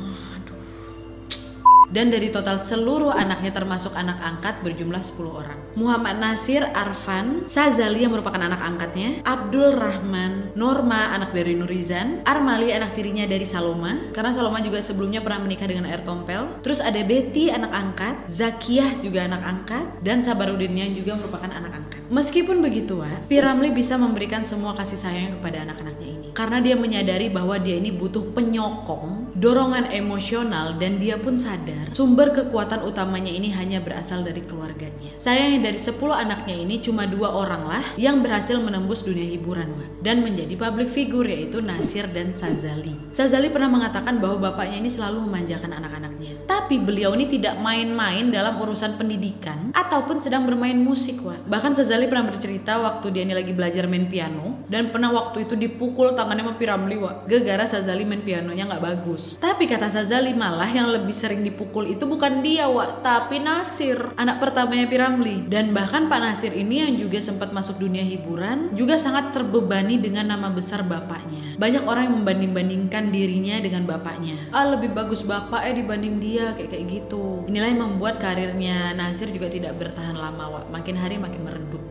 [1.94, 5.58] dan dari total seluruh anaknya termasuk anak angkat berjumlah 10 orang.
[5.78, 12.74] Muhammad Nasir Arfan Sazali yang merupakan anak angkatnya, Abdul Rahman Norma anak dari Nurizan, Armali
[12.74, 16.58] anak tirinya dari Saloma karena Saloma juga sebelumnya pernah menikah dengan Air Tompel.
[16.66, 21.72] Terus ada Betty anak angkat, Zakiyah juga anak angkat dan Sabarudin yang juga merupakan anak
[21.78, 22.02] angkat.
[22.10, 22.98] Meskipun begitu,
[23.30, 27.94] Piramli bisa memberikan semua kasih sayang kepada anak-anaknya ini karena dia menyadari bahwa dia ini
[27.94, 34.42] butuh penyokong, dorongan emosional dan dia pun sadar sumber kekuatan utamanya ini hanya berasal dari
[34.42, 35.14] keluarganya.
[35.18, 40.02] Sayangnya dari 10 anaknya ini cuma dua orang lah yang berhasil menembus dunia hiburan Wak,
[40.06, 42.94] dan menjadi public figure yaitu Nasir dan Sazali.
[43.10, 46.46] Sazali pernah mengatakan bahwa bapaknya ini selalu memanjakan anak-anaknya.
[46.46, 51.46] Tapi beliau ini tidak main-main dalam urusan pendidikan ataupun sedang bermain musik Wak.
[51.50, 55.54] Bahkan Sazali pernah bercerita waktu dia ini lagi belajar main piano dan pernah waktu itu
[55.58, 57.26] dipukul tangannya sama Piramli Wak.
[57.26, 59.33] Gara-gara Sazali main pianonya nggak bagus.
[59.38, 64.40] Tapi kata Sazali malah yang lebih sering dipukul itu bukan dia Wak, tapi Nasir, anak
[64.42, 65.46] pertamanya Piramli.
[65.46, 70.32] Dan bahkan Pak Nasir ini yang juga sempat masuk dunia hiburan juga sangat terbebani dengan
[70.32, 71.54] nama besar bapaknya.
[71.54, 74.50] Banyak orang yang membanding-bandingkan dirinya dengan bapaknya.
[74.50, 77.46] Ah lebih bagus bapaknya dibanding dia kayak kayak gitu.
[77.46, 80.64] Inilah yang membuat karirnya Nasir juga tidak bertahan lama Wak.
[80.72, 81.83] Makin hari makin meredup.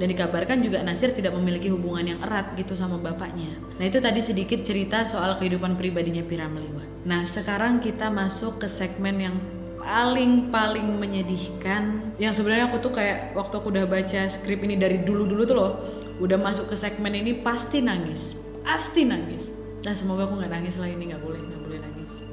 [0.00, 3.52] Dan dikabarkan juga Nasir tidak memiliki hubungan yang erat gitu sama bapaknya.
[3.76, 7.04] Nah itu tadi sedikit cerita soal kehidupan pribadinya Piramli Wak.
[7.04, 9.36] Nah sekarang kita masuk ke segmen yang
[9.80, 15.00] paling paling menyedihkan yang sebenarnya aku tuh kayak waktu aku udah baca skrip ini dari
[15.00, 15.72] dulu dulu tuh loh
[16.20, 20.84] udah masuk ke segmen ini pasti nangis pasti nangis nah semoga aku nggak nangis lah
[20.84, 21.59] ini nggak boleh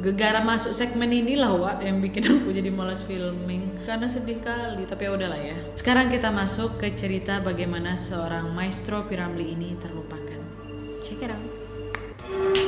[0.01, 3.73] gegara masuk segmen inilah Wak yang bikin aku jadi malas filming.
[3.87, 5.57] Karena sedih kali tapi ya udahlah ya.
[5.73, 10.41] Sekarang kita masuk ke cerita bagaimana seorang maestro Piramli ini terlupakan.
[11.01, 12.65] Check it out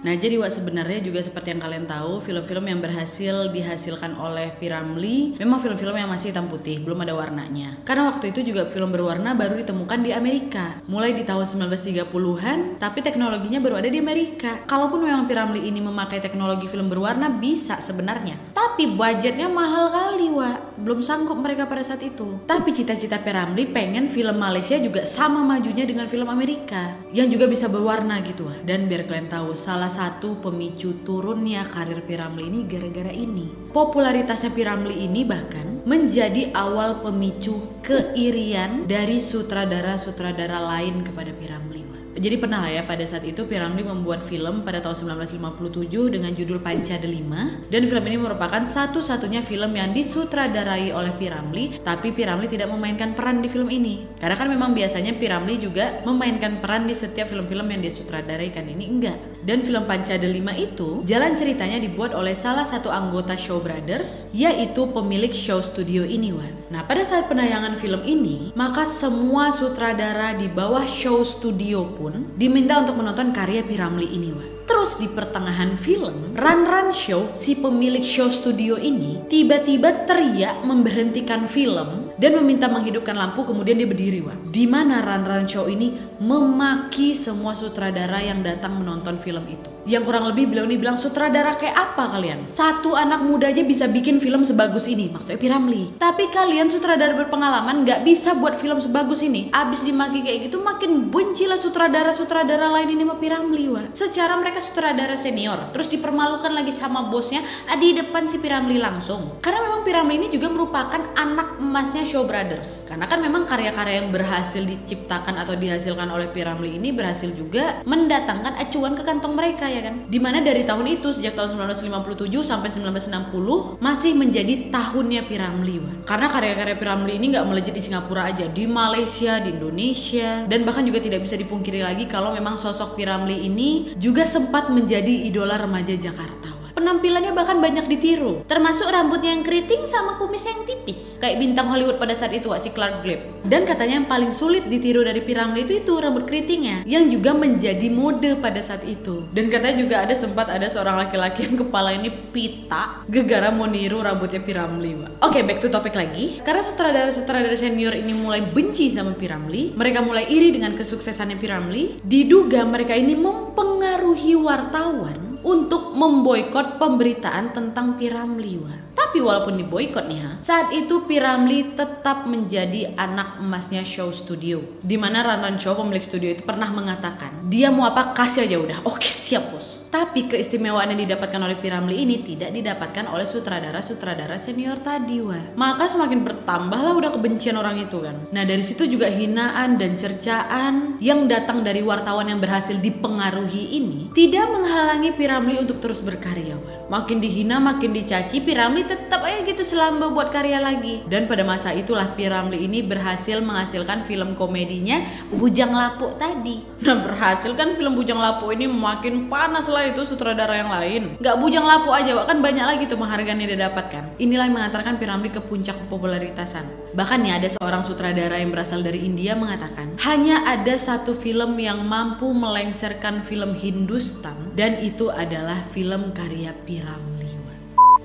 [0.00, 5.36] Nah jadi Wak sebenarnya juga seperti yang kalian tahu film-film yang berhasil dihasilkan oleh Piramli
[5.36, 7.84] memang film-film yang masih hitam putih belum ada warnanya.
[7.84, 10.80] Karena waktu itu juga film berwarna baru ditemukan di Amerika.
[10.88, 14.64] Mulai di tahun 1930-an tapi teknologinya baru ada di Amerika.
[14.64, 18.40] Kalaupun memang Piramli ini memakai teknologi film berwarna bisa sebenarnya.
[18.56, 20.80] Tapi budgetnya mahal kali Wak.
[20.80, 22.40] Belum sanggup mereka pada saat itu.
[22.48, 26.96] Tapi cita-cita Piramli pengen film Malaysia juga sama majunya dengan film Amerika.
[27.12, 28.64] Yang juga bisa berwarna gitu Wak.
[28.64, 33.50] Dan biar kalian tahu salah satu pemicu turunnya karir Piramli ini gara-gara ini.
[33.74, 41.80] Popularitasnya Piramli ini bahkan menjadi awal pemicu keirian dari sutradara-sutradara lain kepada Piramli.
[42.20, 46.58] Jadi pernah lah ya pada saat itu Piramli membuat film pada tahun 1957 dengan judul
[46.58, 52.66] Panca Delima dan film ini merupakan satu-satunya film yang disutradarai oleh Piramli tapi Piramli tidak
[52.68, 57.30] memainkan peran di film ini karena kan memang biasanya Piramli juga memainkan peran di setiap
[57.30, 62.36] film-film yang disutradarai kan ini enggak dan film Panca Delima itu jalan ceritanya dibuat oleh
[62.36, 66.52] salah satu anggota Show Brothers yaitu pemilik show studio ini Wan.
[66.68, 72.80] Nah pada saat penayangan film ini maka semua sutradara di bawah show studio pun diminta
[72.80, 74.50] untuk menonton karya Piramli ini Wan.
[74.70, 81.50] Terus di pertengahan film, Run Run Show, si pemilik show studio ini tiba-tiba teriak memberhentikan
[81.50, 84.36] film dan meminta menghidupkan lampu kemudian dia berdiri wah.
[84.52, 89.80] Di mana Run Run Show ini memaki semua sutradara yang datang menonton film itu.
[89.88, 92.52] Yang kurang lebih beliau ini bilang sutradara kayak apa kalian?
[92.52, 95.96] Satu anak muda aja bisa bikin film sebagus ini, maksudnya Piramli.
[95.96, 99.48] Tapi kalian sutradara berpengalaman nggak bisa buat film sebagus ini.
[99.56, 103.88] Abis dimaki kayak gitu makin benci lah sutradara-sutradara lain ini sama Piramli wah.
[103.96, 107.40] Secara mereka sutradara senior, terus dipermalukan lagi sama bosnya
[107.80, 109.40] di depan si Piramli langsung.
[109.40, 112.84] Karena memang Piramli ini juga merupakan anak emasnya Show Brothers.
[112.84, 118.60] Karena kan memang karya-karya yang berhasil diciptakan atau dihasilkan oleh Piramli ini berhasil juga mendatangkan
[118.60, 120.04] acuan ke kantong mereka ya kan.
[120.04, 125.80] Di mana dari tahun itu sejak tahun 1957 sampai 1960 masih menjadi tahunnya Piramli.
[125.80, 125.94] Wah.
[126.04, 130.84] Karena karya-karya Piramli ini nggak melejit di Singapura aja, di Malaysia, di Indonesia, dan bahkan
[130.84, 135.96] juga tidak bisa dipungkiri lagi kalau memang sosok Piramli ini juga sempat menjadi idola remaja
[135.96, 136.39] Jakarta.
[136.80, 141.20] Penampilannya bahkan banyak ditiru, termasuk rambutnya yang keriting sama kumis yang tipis.
[141.20, 143.36] Kayak bintang Hollywood pada saat itu, si Clark Gable.
[143.44, 147.84] Dan katanya yang paling sulit ditiru dari Piramli itu itu rambut keritingnya, yang juga menjadi
[147.92, 149.28] mode pada saat itu.
[149.28, 154.00] Dan katanya juga ada sempat ada seorang laki-laki yang kepala ini pita, gegara mau niru
[154.00, 155.20] rambutnya Piramli.
[155.20, 156.40] Oke, okay, back to topik lagi.
[156.40, 162.00] Karena sutradara-sutradara senior ini mulai benci sama Piramli, mereka mulai iri dengan kesuksesannya Piramli.
[162.00, 168.80] Diduga mereka ini mempengaruhi wartawan untuk memboikot pemberitaan tentang Piramli Wan.
[168.92, 174.60] Tapi walaupun diboikot nih ha, saat itu Piramli tetap menjadi anak emasnya show studio.
[174.84, 178.78] Di mana Ranran Show pemilik studio itu pernah mengatakan, dia mau apa kasih aja udah.
[178.84, 179.79] Oke siap bos.
[179.90, 185.50] Tapi keistimewaan yang didapatkan oleh Piramli ini tidak didapatkan oleh sutradara-sutradara senior tadi, wah.
[185.58, 188.30] Maka semakin bertambahlah udah kebencian orang itu kan.
[188.30, 194.14] Nah dari situ juga hinaan dan cercaan yang datang dari wartawan yang berhasil dipengaruhi ini
[194.14, 196.79] tidak menghalangi Piramli untuk terus berkarya, wah.
[196.90, 201.06] Makin dihina makin dicaci Piramli tetap aja gitu selamba buat karya lagi.
[201.06, 206.66] Dan pada masa itulah Piramli ini berhasil menghasilkan film komedinya Bujang Lapuk tadi.
[206.82, 211.16] Nah berhasil kan film Bujang Lapuk ini makin panas lah itu sutradara yang lain.
[211.22, 214.98] Nggak Bujang Lapuk aja kan banyak lagi tuh penghargaan yang dia dapatkan inilah yang mengantarkan
[214.98, 220.42] Piramli ke puncak popularitasan bahkan ya ada seorang sutradara yang berasal dari India mengatakan hanya
[220.42, 226.79] ada satu film yang mampu melengsarkan film Hindustan dan itu adalah film karya Piramli.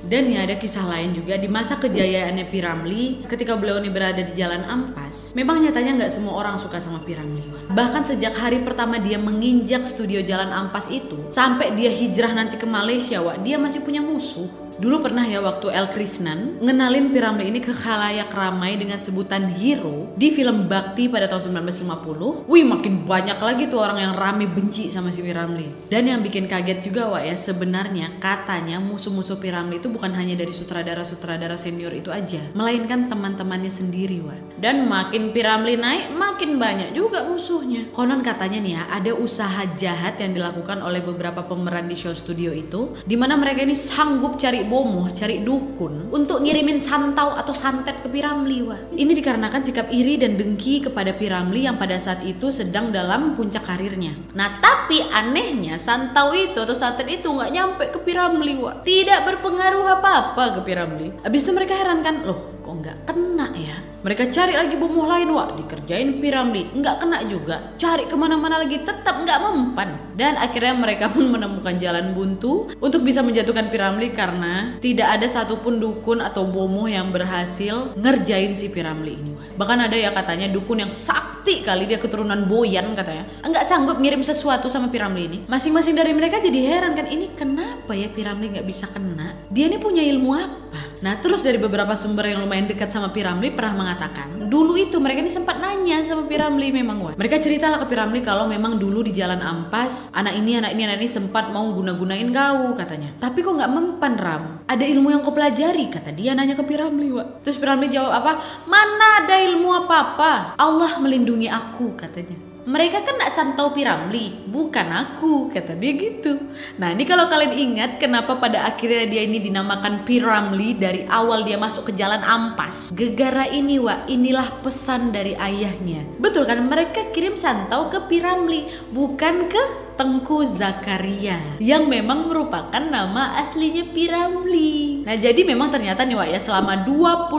[0.05, 4.37] Dan ya ada kisah lain juga di masa kejayaannya Piramli ketika beliau ini berada di
[4.37, 5.33] Jalan Ampas.
[5.33, 7.41] Memang nyatanya nggak semua orang suka sama Piramli.
[7.73, 12.69] Bahkan sejak hari pertama dia menginjak studio Jalan Ampas itu sampai dia hijrah nanti ke
[12.69, 14.45] Malaysia, Wak, dia masih punya musuh.
[14.75, 20.11] Dulu pernah ya waktu El Krishnan ngenalin Piramli ini ke khalayak ramai dengan sebutan hero
[20.19, 22.43] di film Bakti pada tahun 1950.
[22.51, 25.87] Wih makin banyak lagi tuh orang yang rame benci sama si Piramli.
[25.87, 30.51] Dan yang bikin kaget juga Wak ya sebenarnya katanya musuh-musuh Piramli itu bukan hanya dari
[30.51, 32.51] sutradara-sutradara senior itu aja.
[32.51, 34.59] Melainkan teman-temannya sendiri Wak.
[34.59, 37.87] Dan makin Piramli naik makin banyak juga musuhnya.
[37.95, 42.51] Konon katanya nih ya ada usaha jahat yang dilakukan oleh beberapa pemeran di show studio
[42.51, 42.99] itu.
[43.07, 48.09] Di mana mereka ini sanggup cari bomoh, cari dukun untuk ngirimin santau atau santet ke
[48.11, 48.65] Piramli.
[48.65, 48.81] Wah.
[48.91, 53.63] Ini dikarenakan sikap iri dan dengki kepada Piramli yang pada saat itu sedang dalam puncak
[53.63, 54.17] karirnya.
[54.33, 58.57] Nah tapi anehnya santau itu atau santet itu nggak nyampe ke Piramli.
[58.59, 58.81] Wah.
[58.81, 61.07] Tidak berpengaruh apa-apa ke Piramli.
[61.21, 63.77] Abis itu mereka heran kan, loh kok nggak kena ya?
[64.05, 67.73] Mereka cari lagi bomoh lain, wah dikerjain Piramli, nggak kena juga.
[67.73, 70.13] Cari ke mana-mana lagi, tetap nggak mempan.
[70.13, 75.77] Dan akhirnya mereka pun menemukan jalan buntu untuk bisa menjatuhkan Piramli karena tidak ada satupun
[75.79, 79.33] dukun atau bomoh yang berhasil ngerjain si Piramli ini.
[79.55, 84.21] Bahkan ada ya katanya dukun yang sakti kali dia keturunan Boyan katanya, nggak sanggup ngirim
[84.25, 85.37] sesuatu sama Piramli ini.
[85.47, 89.37] Masing-masing dari mereka jadi heran kan, ini kenapa ya Piramli nggak bisa kena?
[89.49, 90.79] Dia ini punya ilmu apa?
[91.05, 95.21] Nah terus dari beberapa sumber yang lumayan dekat sama Piramli pernah mengatakan dulu itu mereka
[95.21, 97.13] ini sempat nanya sama Piramli memang wah.
[97.13, 100.97] Mereka ceritalah ke Piramli kalau memang dulu di Jalan Ampas anak ini anak ini anak
[101.03, 103.13] ini sempat mau guna-gunain kau katanya.
[103.21, 104.44] Tapi kok nggak mempan Ram?
[104.65, 107.27] Ada ilmu yang kau pelajari kata dia nanya ke Piramli wah.
[107.41, 108.31] Terus Piramli jawab apa?
[108.65, 110.57] Mana ada ilmu apa-apa?
[110.57, 116.41] Allah melindungi aku katanya mereka kan nak santau Piramli, bukan aku, kata dia gitu.
[116.81, 121.61] Nah ini kalau kalian ingat kenapa pada akhirnya dia ini dinamakan Piramli dari awal dia
[121.61, 122.89] masuk ke jalan ampas.
[122.97, 126.09] Gegara ini wa, inilah pesan dari ayahnya.
[126.17, 133.39] Betul kan mereka kirim santau ke Piramli, bukan ke Tengku Zakaria yang memang merupakan nama
[133.39, 135.07] aslinya Piramli.
[135.07, 137.31] Nah, jadi memang ternyata nih Wak ya selama 25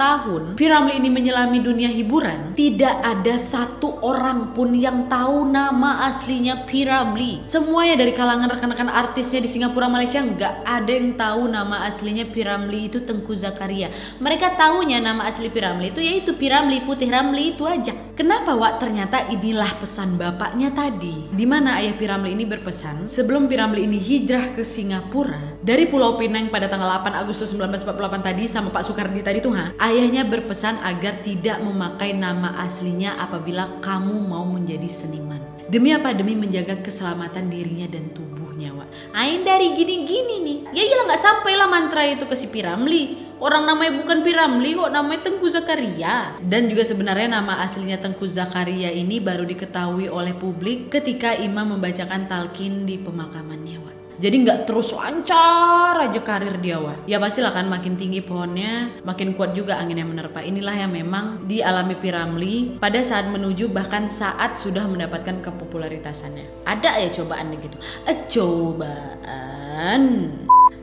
[0.00, 6.64] tahun Piramli ini menyelami dunia hiburan, tidak ada satu orang pun yang tahu nama aslinya
[6.64, 7.44] Piramli.
[7.52, 12.88] Semuanya dari kalangan rekan-rekan artisnya di Singapura Malaysia nggak ada yang tahu nama aslinya Piramli
[12.88, 13.92] itu Tengku Zakaria.
[14.16, 17.92] Mereka tahunya nama asli Piramli itu yaitu Piramli Putih Ramli itu aja.
[18.14, 18.78] Kenapa Wak?
[18.78, 21.26] Ternyata inilah pesan bapaknya tadi.
[21.34, 26.46] Di mana ayah Piramli ini berpesan sebelum Piramli ini hijrah ke Singapura dari Pulau Pinang
[26.46, 31.26] pada tanggal 8 Agustus 1948 tadi sama Pak Soekardi tadi tuh ha, ayahnya berpesan agar
[31.26, 35.42] tidak memakai nama aslinya apabila kamu mau menjadi seniman.
[35.66, 36.14] Demi apa?
[36.14, 38.94] Demi menjaga keselamatan dirinya dan tubuhnya, Wak.
[39.10, 40.58] Ain dari gini-gini nih.
[40.70, 43.23] Ya iyalah nggak sampailah mantra itu ke si Piramli.
[43.42, 46.38] Orang namanya bukan Piramli kok, namanya Tengku Zakaria.
[46.38, 52.30] Dan juga sebenarnya nama aslinya Tengku Zakaria ini baru diketahui oleh publik ketika imam membacakan
[52.30, 53.94] talqin di pemakamannya, Wak.
[54.14, 56.94] Jadi nggak terus lancar aja karir dia wah.
[57.02, 60.38] Ya pastilah kan makin tinggi pohonnya, makin kuat juga angin yang menerpa.
[60.38, 66.62] Inilah yang memang dialami Piramli pada saat menuju bahkan saat sudah mendapatkan kepopularitasannya.
[66.62, 67.76] Ada ya cobaannya gitu.
[68.06, 70.02] Eh, cobaan.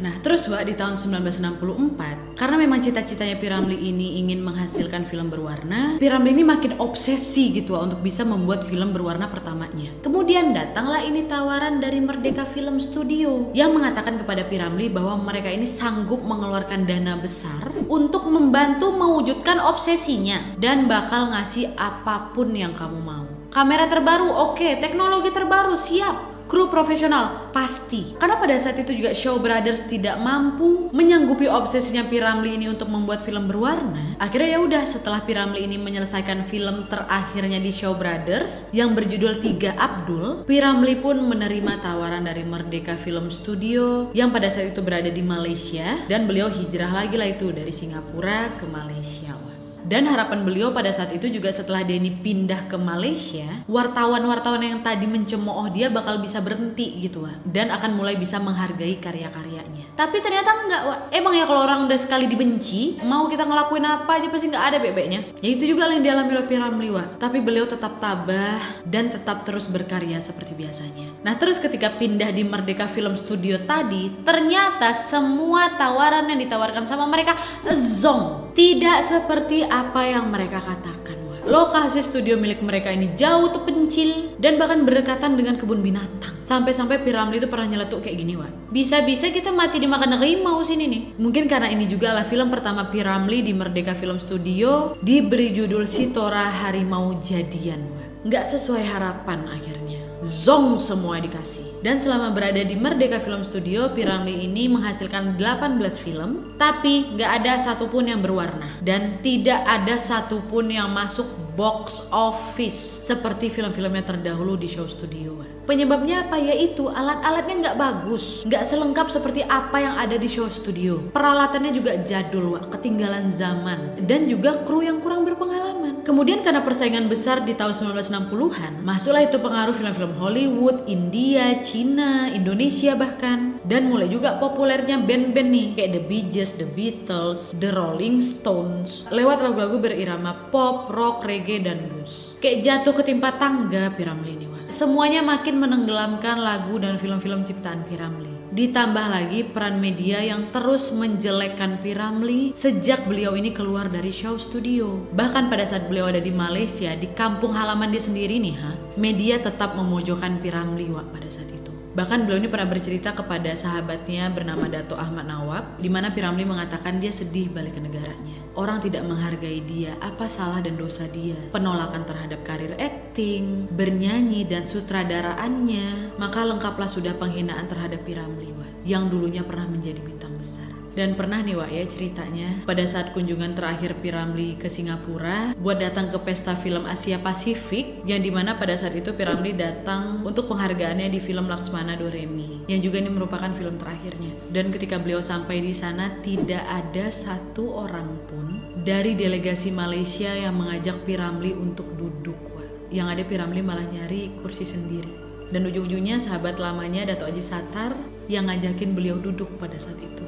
[0.02, 6.02] Nah, terus Wak di tahun 1964, karena memang cita-citanya Piramli ini ingin menghasilkan film berwarna,
[6.02, 9.94] Piramli ini makin obsesi gitu Wak untuk bisa membuat film berwarna pertamanya.
[10.02, 15.70] Kemudian datanglah ini tawaran dari Merdeka Film Studio yang mengatakan kepada Piramli bahwa mereka ini
[15.70, 22.98] sanggup mengeluarkan dana besar untuk membantu mewujudkan obsesinya dan bakal ngasih apa pun yang kamu
[23.06, 23.30] mau.
[23.54, 24.82] Kamera terbaru oke, okay.
[24.82, 27.48] teknologi terbaru siap, kru profesional?
[27.56, 28.12] Pasti.
[28.20, 33.24] Karena pada saat itu juga Shaw Brothers tidak mampu menyanggupi obsesinya Piramli ini untuk membuat
[33.24, 34.20] film berwarna.
[34.20, 39.72] Akhirnya ya udah setelah Piramli ini menyelesaikan film terakhirnya di Shaw Brothers yang berjudul Tiga
[39.80, 45.24] Abdul Piramli pun menerima tawaran dari Merdeka Film Studio yang pada saat itu berada di
[45.24, 46.04] Malaysia.
[46.12, 49.51] Dan beliau hijrah lagi lah itu dari Singapura ke Malaysia
[49.82, 55.10] Dan harapan beliau pada saat itu juga setelah Denny pindah ke Malaysia, wartawan-wartawan yang tadi
[55.10, 57.46] mencemooh dia bakal bisa berhenti gitu Wak.
[57.48, 59.98] Dan akan mulai bisa menghargai karya-karyanya.
[59.98, 61.00] Tapi ternyata enggak Wak.
[61.14, 64.78] Emang ya kalau orang udah sekali dibenci, mau kita ngelakuin apa aja pasti nggak ada
[64.78, 65.20] bebeknya.
[65.42, 67.18] Ya itu juga yang dialami oleh Piramli Wak.
[67.18, 71.12] Tapi beliau tetap tabah dan tetap terus berkarya seperti biasanya.
[71.26, 77.06] Nah terus ketika pindah di Merdeka Film Studio tadi, ternyata semua tawaran yang ditawarkan sama
[77.10, 77.38] mereka
[77.74, 78.52] zong.
[78.52, 81.32] Tidak seperti apa yang mereka katakan.
[81.42, 86.38] Lokasi studio milik mereka ini jauh terpencil dan bahkan berdekatan dengan kebun binatang.
[86.46, 88.54] Sampai-sampai Piramli itu pernah nyeletuk kayak gini, Wan.
[88.70, 91.02] Bisa-bisa kita mati dimakan harimau sini nih.
[91.18, 96.46] Mungkin karena ini juga adalah film pertama Piramli di Merdeka Film Studio diberi judul Sitora
[96.62, 98.10] Harimau Jadian, Wan.
[98.22, 100.04] Nggak sesuai harapan akhirnya.
[100.22, 101.71] Zong semua dikasih.
[101.82, 107.58] Dan selama berada di Merdeka Film Studio, Piramli ini menghasilkan 18 film, tapi nggak ada
[107.58, 108.78] satupun yang berwarna.
[108.86, 111.26] Dan tidak ada satupun yang masuk
[111.56, 115.44] box office seperti film-filmnya terdahulu di show studio.
[115.62, 116.42] Penyebabnya apa?
[116.42, 121.14] Yaitu alat-alatnya nggak bagus, nggak selengkap seperti apa yang ada di show studio.
[121.14, 126.02] Peralatannya juga jadul, Wak, ketinggalan zaman, dan juga kru yang kurang berpengalaman.
[126.02, 132.98] Kemudian karena persaingan besar di tahun 1960-an, masuklah itu pengaruh film-film Hollywood, India, Cina, Indonesia
[132.98, 138.20] bahkan, dan mulai juga populernya band-band nih kayak The Bee Gees, The Beatles, The Rolling
[138.20, 142.36] Stones, lewat lagu-lagu berirama pop, rock, reggae, dan blues.
[142.44, 144.76] Kayak jatuh ketimpa tangga Piramli ini, Wak.
[144.76, 148.44] Semuanya makin menenggelamkan lagu dan film-film ciptaan Piramli.
[148.52, 155.08] Ditambah lagi peran media yang terus menjelekkan Piramli sejak beliau ini keluar dari show studio.
[155.16, 159.40] Bahkan pada saat beliau ada di Malaysia, di kampung halaman dia sendiri nih, ha, media
[159.40, 161.61] tetap memojokkan Piramli Wak pada saat itu.
[161.92, 167.04] Bahkan beliau ini pernah bercerita kepada sahabatnya bernama Dato Ahmad Nawab, di mana Piramli mengatakan
[167.04, 168.40] dia sedih balik ke negaranya.
[168.56, 171.36] Orang tidak menghargai dia, apa salah dan dosa dia?
[171.52, 179.46] Penolakan terhadap karir acting, bernyanyi dan sutradaraannya, maka lengkaplah sudah penghinaan terhadap Piramli yang dulunya
[179.46, 180.81] pernah menjadi bintang besar.
[180.92, 186.12] Dan pernah nih Wak ya ceritanya pada saat kunjungan terakhir Piramli ke Singapura buat datang
[186.12, 191.08] ke pesta film Asia Pasifik yang di mana pada saat itu Piramli datang untuk penghargaannya
[191.08, 194.32] di film Laksmana Doremi yang juga ini merupakan film terakhirnya.
[194.52, 200.60] Dan ketika beliau sampai di sana tidak ada satu orang pun dari delegasi Malaysia yang
[200.60, 202.92] mengajak Piramli untuk duduk Wak.
[202.92, 205.12] Yang ada Piramli malah nyari kursi sendiri.
[205.52, 207.92] Dan ujung-ujungnya sahabat lamanya Dato Aji Satar
[208.32, 210.21] yang ngajakin beliau duduk pada saat itu.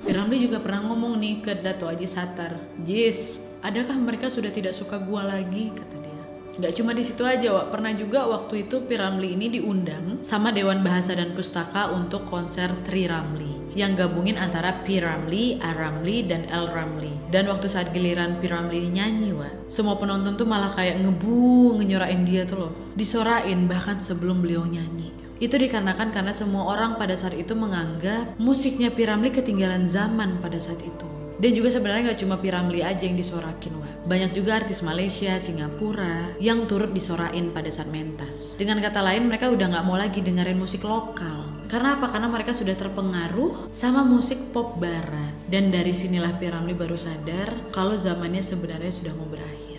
[0.00, 2.56] Piramli juga pernah ngomong nih ke Dato Aji Satar,
[2.88, 5.68] Jis, adakah mereka sudah tidak suka gua lagi?
[5.76, 6.24] Kata dia.
[6.56, 7.68] Gak cuma di situ aja, Wak.
[7.68, 13.04] Pernah juga waktu itu Piramli ini diundang sama Dewan Bahasa dan Pustaka untuk konser Tri
[13.04, 14.98] Ramli yang gabungin antara P.
[14.98, 15.70] Ramli, A.
[15.76, 16.72] Ramli, dan L.
[16.72, 17.12] Ramli.
[17.30, 18.50] Dan waktu saat giliran P.
[18.50, 22.72] Ramli ini nyanyi, Wak, semua penonton tuh malah kayak ngebu, ngenyorain dia tuh loh.
[22.96, 25.19] Disorain bahkan sebelum beliau nyanyi.
[25.40, 30.78] Itu dikarenakan karena semua orang pada saat itu menganggap musiknya Piramli ketinggalan zaman pada saat
[30.84, 31.08] itu.
[31.40, 33.88] Dan juga sebenarnya nggak cuma Piramli aja yang disorakin, wah.
[34.04, 38.52] Banyak juga artis Malaysia, Singapura yang turut disorain pada saat mentas.
[38.60, 41.64] Dengan kata lain, mereka udah nggak mau lagi dengerin musik lokal.
[41.72, 42.12] Karena apa?
[42.12, 45.32] Karena mereka sudah terpengaruh sama musik pop barat.
[45.48, 49.69] Dan dari sinilah Piramli baru sadar kalau zamannya sebenarnya sudah mau berakhir.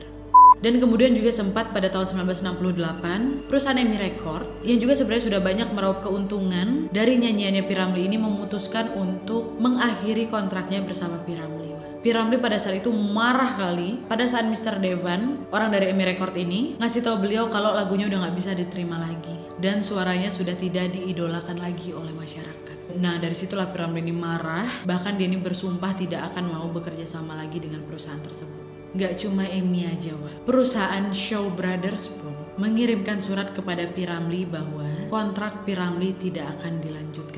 [0.62, 5.74] Dan kemudian juga sempat pada tahun 1968, perusahaan EMI Record yang juga sebenarnya sudah banyak
[5.74, 11.74] meraup keuntungan dari nyanyiannya Piramli ini memutuskan untuk mengakhiri kontraknya bersama Piramli.
[12.06, 14.78] Piramli pada saat itu marah kali pada saat Mr.
[14.78, 19.02] Devan, orang dari EMI Record ini, ngasih tahu beliau kalau lagunya udah nggak bisa diterima
[19.02, 22.98] lagi dan suaranya sudah tidak diidolakan lagi oleh masyarakat.
[23.02, 27.34] Nah dari situlah Piramli ini marah, bahkan dia ini bersumpah tidak akan mau bekerja sama
[27.38, 28.61] lagi dengan perusahaan tersebut.
[28.92, 30.44] Gak cuma Emmy aja, Wak.
[30.44, 37.31] Perusahaan Shaw Brothers pun mengirimkan surat kepada Piramli bahwa kontrak Piramli tidak akan dilanjutkan.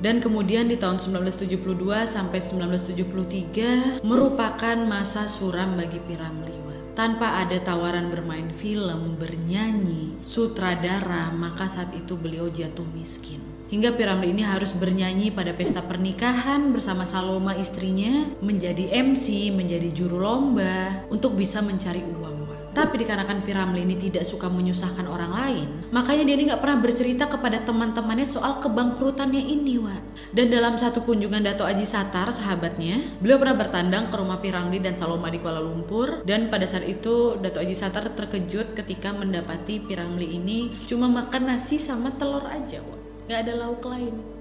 [0.00, 6.56] Dan kemudian di tahun 1972 sampai 1973 merupakan masa suram bagi Piramli.
[6.64, 6.96] Wak.
[6.96, 13.44] Tanpa ada tawaran bermain film, bernyanyi, sutradara, maka saat itu beliau jatuh miskin.
[13.70, 20.18] Hingga Piramli ini harus bernyanyi pada pesta pernikahan bersama Saloma istrinya, menjadi MC, menjadi juru
[20.18, 22.29] lomba, untuk bisa mencari uang.
[22.70, 27.26] Tapi dikarenakan Piramli ini tidak suka menyusahkan orang lain, makanya dia ini nggak pernah bercerita
[27.26, 30.32] kepada teman-temannya soal kebangkrutannya ini, Wak.
[30.34, 34.94] Dan dalam satu kunjungan Dato Aji Satar, sahabatnya, beliau pernah bertandang ke rumah Piramli dan
[34.94, 36.22] Saloma di Kuala Lumpur.
[36.22, 41.74] Dan pada saat itu Dato Aji Satar terkejut ketika mendapati Piramli ini cuma makan nasi
[41.76, 43.00] sama telur aja, Wak
[43.30, 44.39] nggak ada lauk lain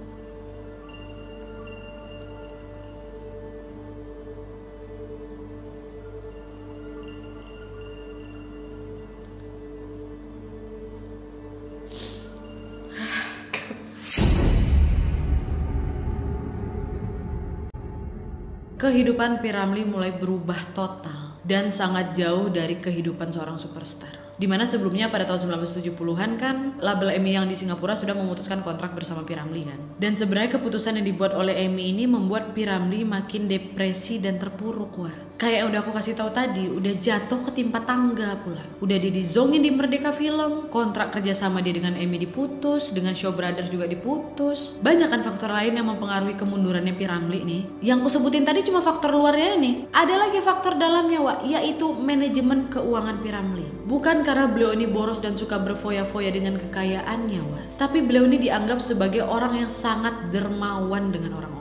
[18.79, 24.31] kehidupan Piramli mulai berubah total dan sangat jauh dari kehidupan seorang superstar.
[24.39, 28.95] Di mana sebelumnya pada tahun 1970-an kan label EMI yang di Singapura sudah memutuskan kontrak
[28.95, 29.75] bersama Piramli kan.
[29.99, 35.28] Dan sebenarnya keputusan yang dibuat oleh EMI ini membuat Piramli makin depresi dan terpuruk wah.
[35.39, 38.59] Kayak yang udah aku kasih tahu tadi, udah jatuh ketimpa tangga pula.
[38.83, 43.71] Udah di dizongin di Merdeka Film, kontrak kerjasama dia dengan EMI diputus, dengan Show Brothers
[43.71, 44.75] juga diputus.
[44.83, 47.61] Banyak kan faktor lain yang mempengaruhi kemundurannya Piramli nih.
[47.79, 49.87] Yang aku sebutin tadi cuma faktor luarnya nih.
[49.95, 53.63] Ada lagi faktor dalamnya, Wak, yaitu manajemen keuangan Piramli.
[53.87, 57.63] Bukan karena beliau ini boros dan suka berfoya-foya dengan kekayaannya, Wak.
[57.79, 61.58] Tapi beliau ini dianggap sebagai orang yang sangat dermawan dengan orang-orang.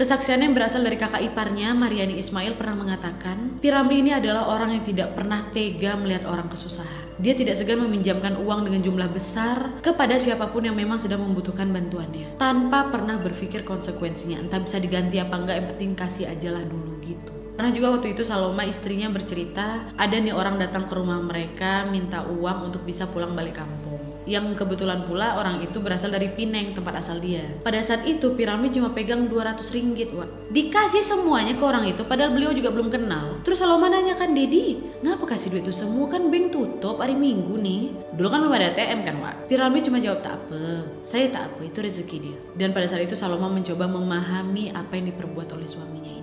[0.00, 4.80] Kesaksiannya yang berasal dari kakak iparnya, Mariani Ismail pernah mengatakan, Piramli ini adalah orang yang
[4.88, 7.20] tidak pernah tega melihat orang kesusahan.
[7.20, 11.68] Dia tidak segan meminjamkan uang dengan jumlah besar kepada siapa pun yang memang sedang membutuhkan
[11.68, 12.32] bantuannya.
[12.40, 16.96] Tanpa pernah berpikir konsekuensinya, entah bisa diganti apa enggak, yang penting kasih aja lah dulu
[17.04, 17.32] gitu.
[17.60, 22.24] Pernah juga waktu itu Saloma istrinya bercerita ada nih orang datang ke rumah mereka minta
[22.24, 23.89] uang untuk bisa pulang balik kampung.
[24.30, 27.50] Yang kebetulan pula orang itu berasal dari Pineng tempat asal dia.
[27.66, 30.30] Pada saat itu Piramli cuma pegang 200 ringgit wak.
[30.54, 33.42] Dikasih semuanya ke orang itu padahal beliau juga belum kenal.
[33.42, 37.58] Terus Saloma nanya kan Dedi, ngapa kasih duit itu semua kan bank tutup hari Minggu
[37.58, 37.90] nih.
[38.14, 39.34] Dulu kan belum ada ATM kan wak.
[39.50, 42.36] Piramli cuma jawab tak apa, saya tak apa itu rezeki dia.
[42.54, 46.19] Dan pada saat itu Saloma mencoba memahami apa yang diperbuat oleh suaminya.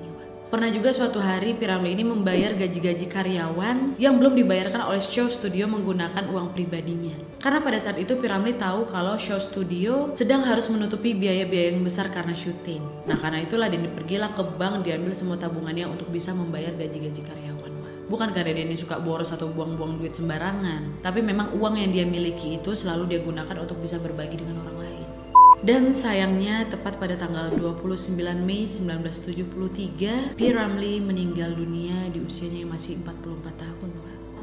[0.47, 5.67] Pernah juga suatu hari Piramli ini membayar gaji-gaji karyawan yang belum dibayarkan oleh Show Studio
[5.67, 7.19] menggunakan uang pribadinya.
[7.43, 12.07] Karena pada saat itu Piramli tahu kalau Show Studio sedang harus menutupi biaya-biaya yang besar
[12.15, 12.79] karena syuting.
[13.11, 17.71] Nah karena itulah Denny pergilah ke bank diambil semua tabungannya untuk bisa membayar gaji-gaji karyawan.
[18.07, 22.55] Bukan karena ini suka boros atau buang-buang duit sembarangan, tapi memang uang yang dia miliki
[22.55, 24.76] itu selalu dia gunakan untuk bisa berbagi dengan orang.
[25.65, 28.13] Dan sayangnya tepat pada tanggal 29
[28.45, 30.41] Mei 1973, P.
[30.53, 33.89] Ramlee meninggal dunia di usianya yang masih 44 tahun.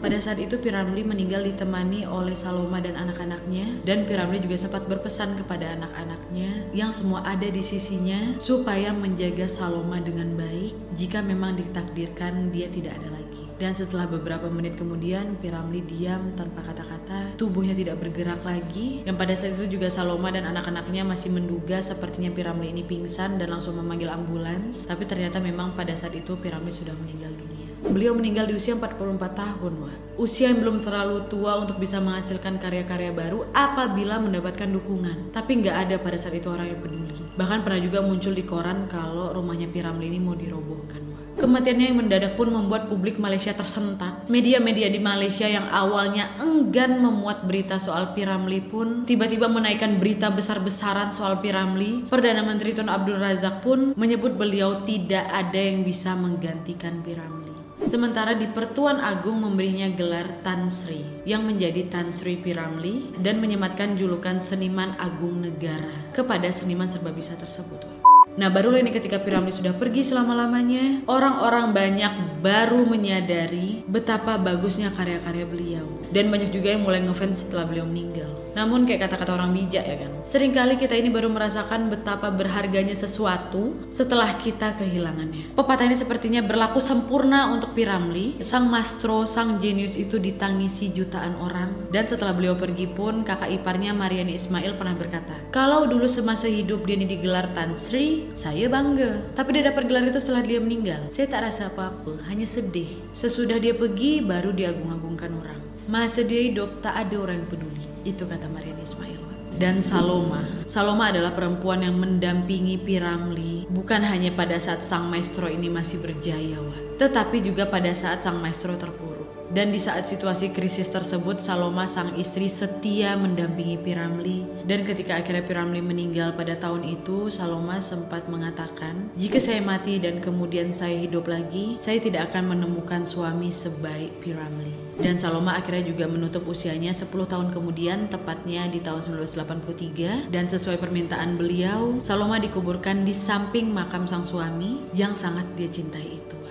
[0.04, 5.32] Pada saat itu Piramli meninggal ditemani oleh Saloma dan anak-anaknya dan Piramli juga sempat berpesan
[5.40, 12.52] kepada anak-anaknya yang semua ada di sisinya supaya menjaga Saloma dengan baik jika memang ditakdirkan
[12.52, 13.23] dia tidak ada lagi.
[13.54, 19.06] Dan setelah beberapa menit kemudian Piramli diam tanpa kata-kata, tubuhnya tidak bergerak lagi.
[19.06, 23.54] Yang pada saat itu juga Saloma dan anak-anaknya masih menduga sepertinya Piramli ini pingsan dan
[23.54, 24.82] langsung memanggil ambulans.
[24.90, 27.70] Tapi ternyata memang pada saat itu Piramli sudah meninggal dunia.
[27.84, 29.96] Beliau meninggal di usia 44 tahun, wah.
[30.16, 35.30] Usia yang belum terlalu tua untuk bisa menghasilkan karya-karya baru apabila mendapatkan dukungan.
[35.36, 37.14] Tapi nggak ada pada saat itu orang yang peduli.
[37.36, 41.13] Bahkan pernah juga muncul di koran kalau rumahnya Piramli ini mau dirobohkan.
[41.34, 44.30] Kematiannya yang mendadak pun membuat publik Malaysia tersentak.
[44.30, 51.10] Media-media di Malaysia yang awalnya enggan memuat berita soal Piramli pun tiba-tiba menaikkan berita besar-besaran
[51.10, 52.06] soal Piramli.
[52.06, 57.50] Perdana Menteri Tun Abdul Razak pun menyebut beliau tidak ada yang bisa menggantikan Piramli.
[57.84, 63.98] Sementara di Pertuan Agung memberinya gelar Tan Sri yang menjadi Tan Sri Piramli dan menyematkan
[63.98, 68.13] julukan seniman agung negara kepada seniman serba bisa tersebut.
[68.34, 75.46] Nah barulah ini ketika Piramli sudah pergi selama-lamanya Orang-orang banyak baru menyadari betapa bagusnya karya-karya
[75.46, 75.86] beliau.
[76.10, 79.96] Dan banyak juga yang mulai ngefans setelah beliau meninggal Namun kayak kata-kata orang bijak ya
[79.98, 86.40] kan Seringkali kita ini baru merasakan betapa berharganya sesuatu setelah kita kehilangannya Pepatah ini sepertinya
[86.40, 92.54] berlaku sempurna untuk Piramli Sang mastro, sang jenius itu ditangisi jutaan orang Dan setelah beliau
[92.54, 97.50] pergi pun kakak iparnya Mariani Ismail pernah berkata Kalau dulu semasa hidup dia ini digelar
[97.52, 99.34] Tan Sri saya bangga.
[99.34, 101.08] Tapi dia dapat gelar itu setelah dia meninggal.
[101.08, 103.00] Saya tak rasa apa-apa, hanya sedih.
[103.16, 105.60] Sesudah dia pergi, baru diagung-agungkan orang.
[105.88, 107.73] Masa dia hidup, tak ada orang yang peduli.
[108.04, 109.20] Itu kata Marian Ismail.
[109.54, 110.66] Dan Saloma.
[110.66, 116.58] Saloma adalah perempuan yang mendampingi Piramli bukan hanya pada saat sang maestro ini masih berjaya,
[116.58, 119.14] Wak, tetapi juga pada saat sang maestro terpuruk.
[119.54, 124.42] Dan di saat situasi krisis tersebut, Saloma sang istri setia mendampingi Piramli.
[124.66, 130.18] Dan ketika akhirnya Piramli meninggal pada tahun itu, Saloma sempat mengatakan, "Jika saya mati dan
[130.18, 136.06] kemudian saya hidup lagi, saya tidak akan menemukan suami sebaik Piramli." Dan Saloma akhirnya juga
[136.06, 140.30] menutup usianya 10 tahun kemudian, tepatnya di tahun 1983.
[140.30, 146.20] Dan sesuai permintaan beliau, Saloma dikuburkan di samping makam sang suami yang sangat dia cintai
[146.22, 146.43] itu.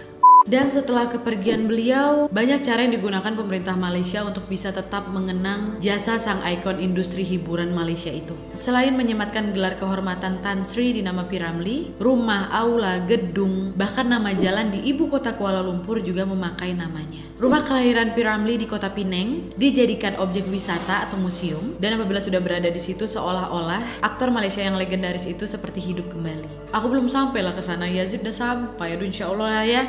[0.43, 6.19] Dan setelah kepergian beliau, banyak cara yang digunakan pemerintah Malaysia untuk bisa tetap mengenang jasa
[6.19, 8.35] sang ikon industri hiburan Malaysia itu.
[8.51, 14.75] Selain menyematkan gelar kehormatan Tan Sri di nama Piramli, rumah, aula, gedung, bahkan nama jalan
[14.75, 17.23] di ibu kota Kuala Lumpur juga memakai namanya.
[17.39, 22.67] Rumah kelahiran Piramli di kota Penang dijadikan objek wisata atau museum dan apabila sudah berada
[22.67, 26.75] di situ seolah-olah aktor Malaysia yang legendaris itu seperti hidup kembali.
[26.75, 28.95] Aku belum sampai lah ke sana, Yazid udah sampai.
[28.95, 29.83] Aduh insya Allah ya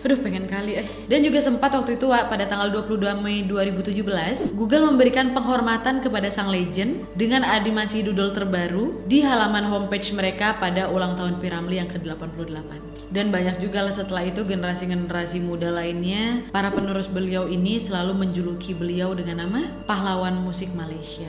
[0.00, 0.86] aduh pengen kali eh.
[1.06, 6.48] Dan juga sempat waktu itu pada tanggal 22 Mei 2017 Google memberikan penghormatan kepada sang
[6.48, 12.90] legend dengan animasi doodle terbaru di halaman homepage mereka pada ulang tahun Piramli yang ke-88
[13.10, 18.70] dan banyak juga lah setelah itu generasi-generasi muda lainnya para penerus beliau ini selalu menjuluki
[18.70, 21.26] beliau dengan nama pahlawan musik Malaysia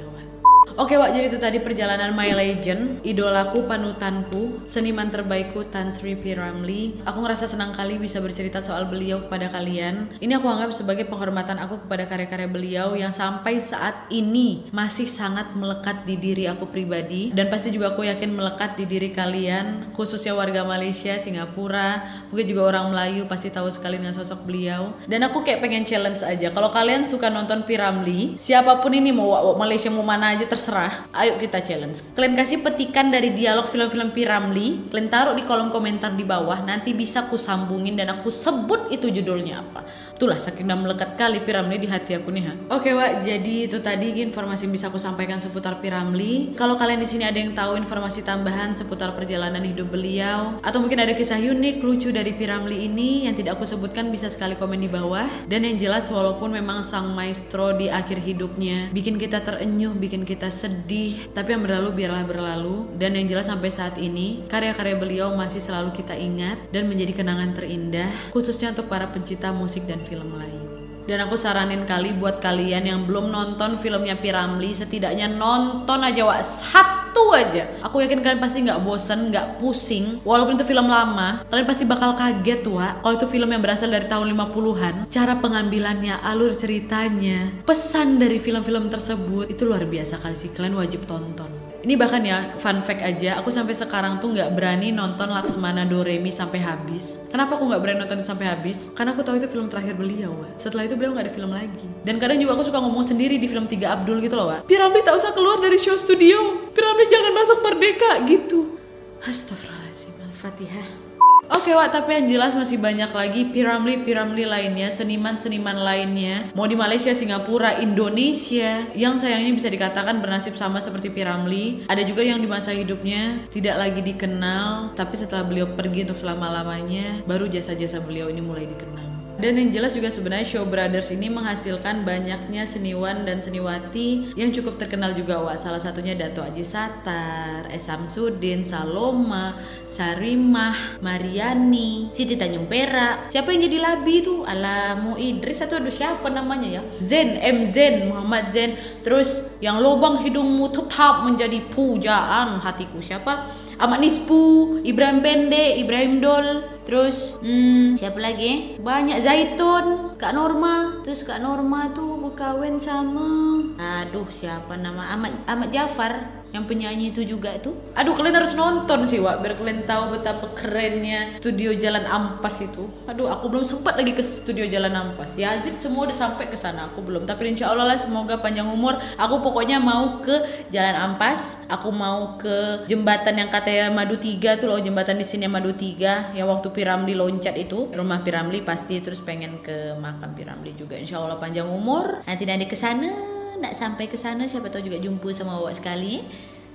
[0.79, 6.31] Oke Wak, jadi itu tadi perjalanan My Legend, idolaku, panutanku, seniman terbaikku Tan Sri P.
[6.31, 7.03] Ramlee.
[7.03, 10.15] Aku ngerasa senang kali bisa bercerita soal beliau kepada kalian.
[10.23, 15.51] Ini aku anggap sebagai penghormatan aku kepada karya-karya beliau yang sampai saat ini masih sangat
[15.59, 20.31] melekat di diri aku pribadi dan pasti juga aku yakin melekat di diri kalian, khususnya
[20.31, 24.95] warga Malaysia, Singapura, mungkin juga orang Melayu pasti tahu sekali dengan sosok beliau.
[25.03, 26.47] Dan aku kayak pengen challenge aja.
[26.55, 27.75] Kalau kalian suka nonton P.
[27.75, 30.70] Ramlee, siapa pun ini mau Malaysia mau mana aja terserah
[31.11, 31.99] ayo kita challenge.
[32.15, 34.87] Kalian kasih petikan dari dialog film-film Piramli.
[34.87, 36.63] Kalian taruh di kolom komentar di bawah.
[36.63, 41.81] Nanti bisa aku sambungin dan aku sebut itu judulnya apa itulah saking melekat kali Piramli
[41.81, 42.53] di hati aku nih ha.
[42.77, 46.53] Oke Wak, jadi itu tadi informasi yang bisa aku sampaikan seputar Piramli.
[46.53, 51.01] Kalau kalian di sini ada yang tahu informasi tambahan seputar perjalanan hidup beliau atau mungkin
[51.01, 54.93] ada kisah unik lucu dari Piramli ini yang tidak aku sebutkan bisa sekali komen di
[54.93, 55.25] bawah.
[55.49, 60.53] Dan yang jelas walaupun memang sang maestro di akhir hidupnya bikin kita terenyuh, bikin kita
[60.53, 62.93] sedih, tapi yang berlalu biarlah berlalu.
[62.93, 67.57] Dan yang jelas sampai saat ini karya-karya beliau masih selalu kita ingat dan menjadi kenangan
[67.57, 70.81] terindah khususnya untuk para pencinta musik dan film lain.
[71.11, 76.45] Dan aku saranin kali buat kalian yang belum nonton filmnya Piramli, setidaknya nonton aja wak
[76.45, 77.67] satu aja.
[77.81, 80.21] Aku yakin kalian pasti nggak bosen, nggak pusing.
[80.21, 83.01] Walaupun itu film lama, kalian pasti bakal kaget wak.
[83.01, 88.87] Kalau itu film yang berasal dari tahun 50-an, cara pengambilannya, alur ceritanya, pesan dari film-film
[88.93, 90.53] tersebut itu luar biasa kali sih.
[90.53, 93.41] Kalian wajib tonton ini bahkan ya fun fact aja.
[93.41, 97.17] Aku sampai sekarang tuh nggak berani nonton Laksmana Doremi sampai habis.
[97.33, 98.85] Kenapa aku nggak berani nonton sampai habis?
[98.93, 100.61] Karena aku tahu itu film terakhir beliau Wak.
[100.61, 101.87] setelah itu beliau nggak ada film lagi.
[102.05, 104.69] Dan kadang juga aku suka ngomong sendiri di film Tiga Abdul gitu loh Wak.
[104.69, 106.69] Piramli tak usah keluar dari show studio.
[106.69, 108.77] Piramli jangan masuk Merdeka gitu.
[109.25, 111.10] Astagfirullahaladzim Al-Fatihah
[111.51, 117.11] Oke Wak, tapi yang jelas masih banyak lagi piramli-piramli lainnya, seniman-seniman lainnya, mau di Malaysia,
[117.11, 121.83] Singapura, Indonesia, yang sayangnya bisa dikatakan bernasib sama seperti Piramli.
[121.91, 127.27] Ada juga yang di masa hidupnya tidak lagi dikenal, tapi setelah beliau pergi untuk selama-lamanya,
[127.27, 129.00] baru jasa-jasa beliau ini mulai dikenal.
[129.41, 134.77] Dan yang jelas juga sebenarnya Show Brothers ini menghasilkan banyaknya seniwan dan seniwati yang cukup
[134.77, 135.57] terkenal juga Wak.
[135.57, 139.57] Salah satunya Dato Aji Satar, Esam Sudin, Saloma,
[139.89, 143.33] Sarimah, Mariani, Siti Tanjung Perak.
[143.33, 144.45] Siapa yang jadi labi itu?
[144.45, 146.81] Alamu Idris atau aduh siapa namanya ya?
[147.01, 148.77] Zen, M Zen, Muhammad Zen.
[149.01, 153.49] Terus yang lubang hidungmu tetap menjadi pujaan hatiku siapa?
[153.81, 158.75] Ahmad Nispu, Ibrahim Pende, Ibrahim Dol, Terus hmm, siapa lagi?
[158.81, 160.99] Banyak Zaitun, Kak Norma.
[161.05, 165.11] Terus Kak Norma tuh berkawin sama aduh siapa nama?
[165.11, 167.71] Ahmad Ahmad Jafar yang penyanyi itu juga itu.
[167.95, 172.91] Aduh kalian harus nonton sih Wak biar kalian tahu betapa kerennya studio Jalan Ampas itu.
[173.07, 175.31] Aduh aku belum sempat lagi ke studio Jalan Ampas.
[175.39, 176.91] Yazid semua udah sampai ke sana.
[176.91, 177.23] Aku belum.
[177.23, 178.99] Tapi insya Allah lah semoga panjang umur.
[179.15, 181.55] Aku pokoknya mau ke Jalan Ampas.
[181.71, 186.35] Aku mau ke jembatan yang katanya Madu Tiga tuh loh jembatan di sini Madu Tiga
[186.35, 187.87] yang waktu Piramli loncat itu.
[187.95, 190.99] Rumah Piramli pasti terus pengen ke makam Piramli juga.
[190.99, 194.97] Insya Allah panjang umur nanti nanti ke sana nak sampai ke sana siapa tahu juga
[194.97, 196.25] jumpa sama awak sekali.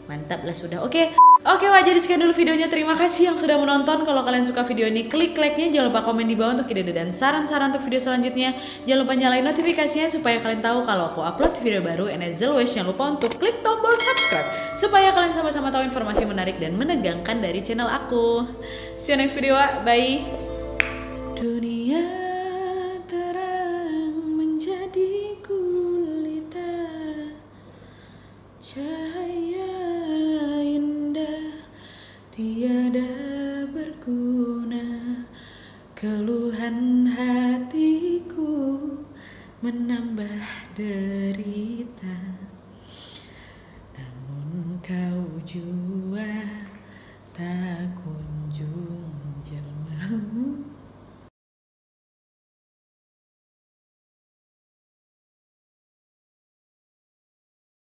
[0.06, 0.86] Mantap lah sudah.
[0.86, 1.18] Oke okay.
[1.42, 2.70] oke okay, jadi sekian dulu videonya.
[2.70, 4.06] Terima kasih yang sudah menonton.
[4.06, 5.66] Kalau kalian suka video ini klik like-nya.
[5.74, 8.54] Jangan lupa komen di bawah untuk ide dan saran-saran untuk video selanjutnya.
[8.86, 12.06] Jangan lupa nyalain notifikasinya supaya kalian tahu kalau aku upload video baru.
[12.06, 14.46] And as always jangan lupa untuk klik tombol subscribe
[14.78, 18.46] supaya kalian sama-sama tahu informasi menarik dan menegangkan dari channel aku.
[19.02, 20.22] See you next video bye.
[21.34, 22.25] Dunia
[35.96, 38.76] Keluhan hatiku
[39.64, 40.44] menambah
[40.76, 42.20] derita
[43.96, 46.36] Namun kau jua
[47.32, 48.25] takut.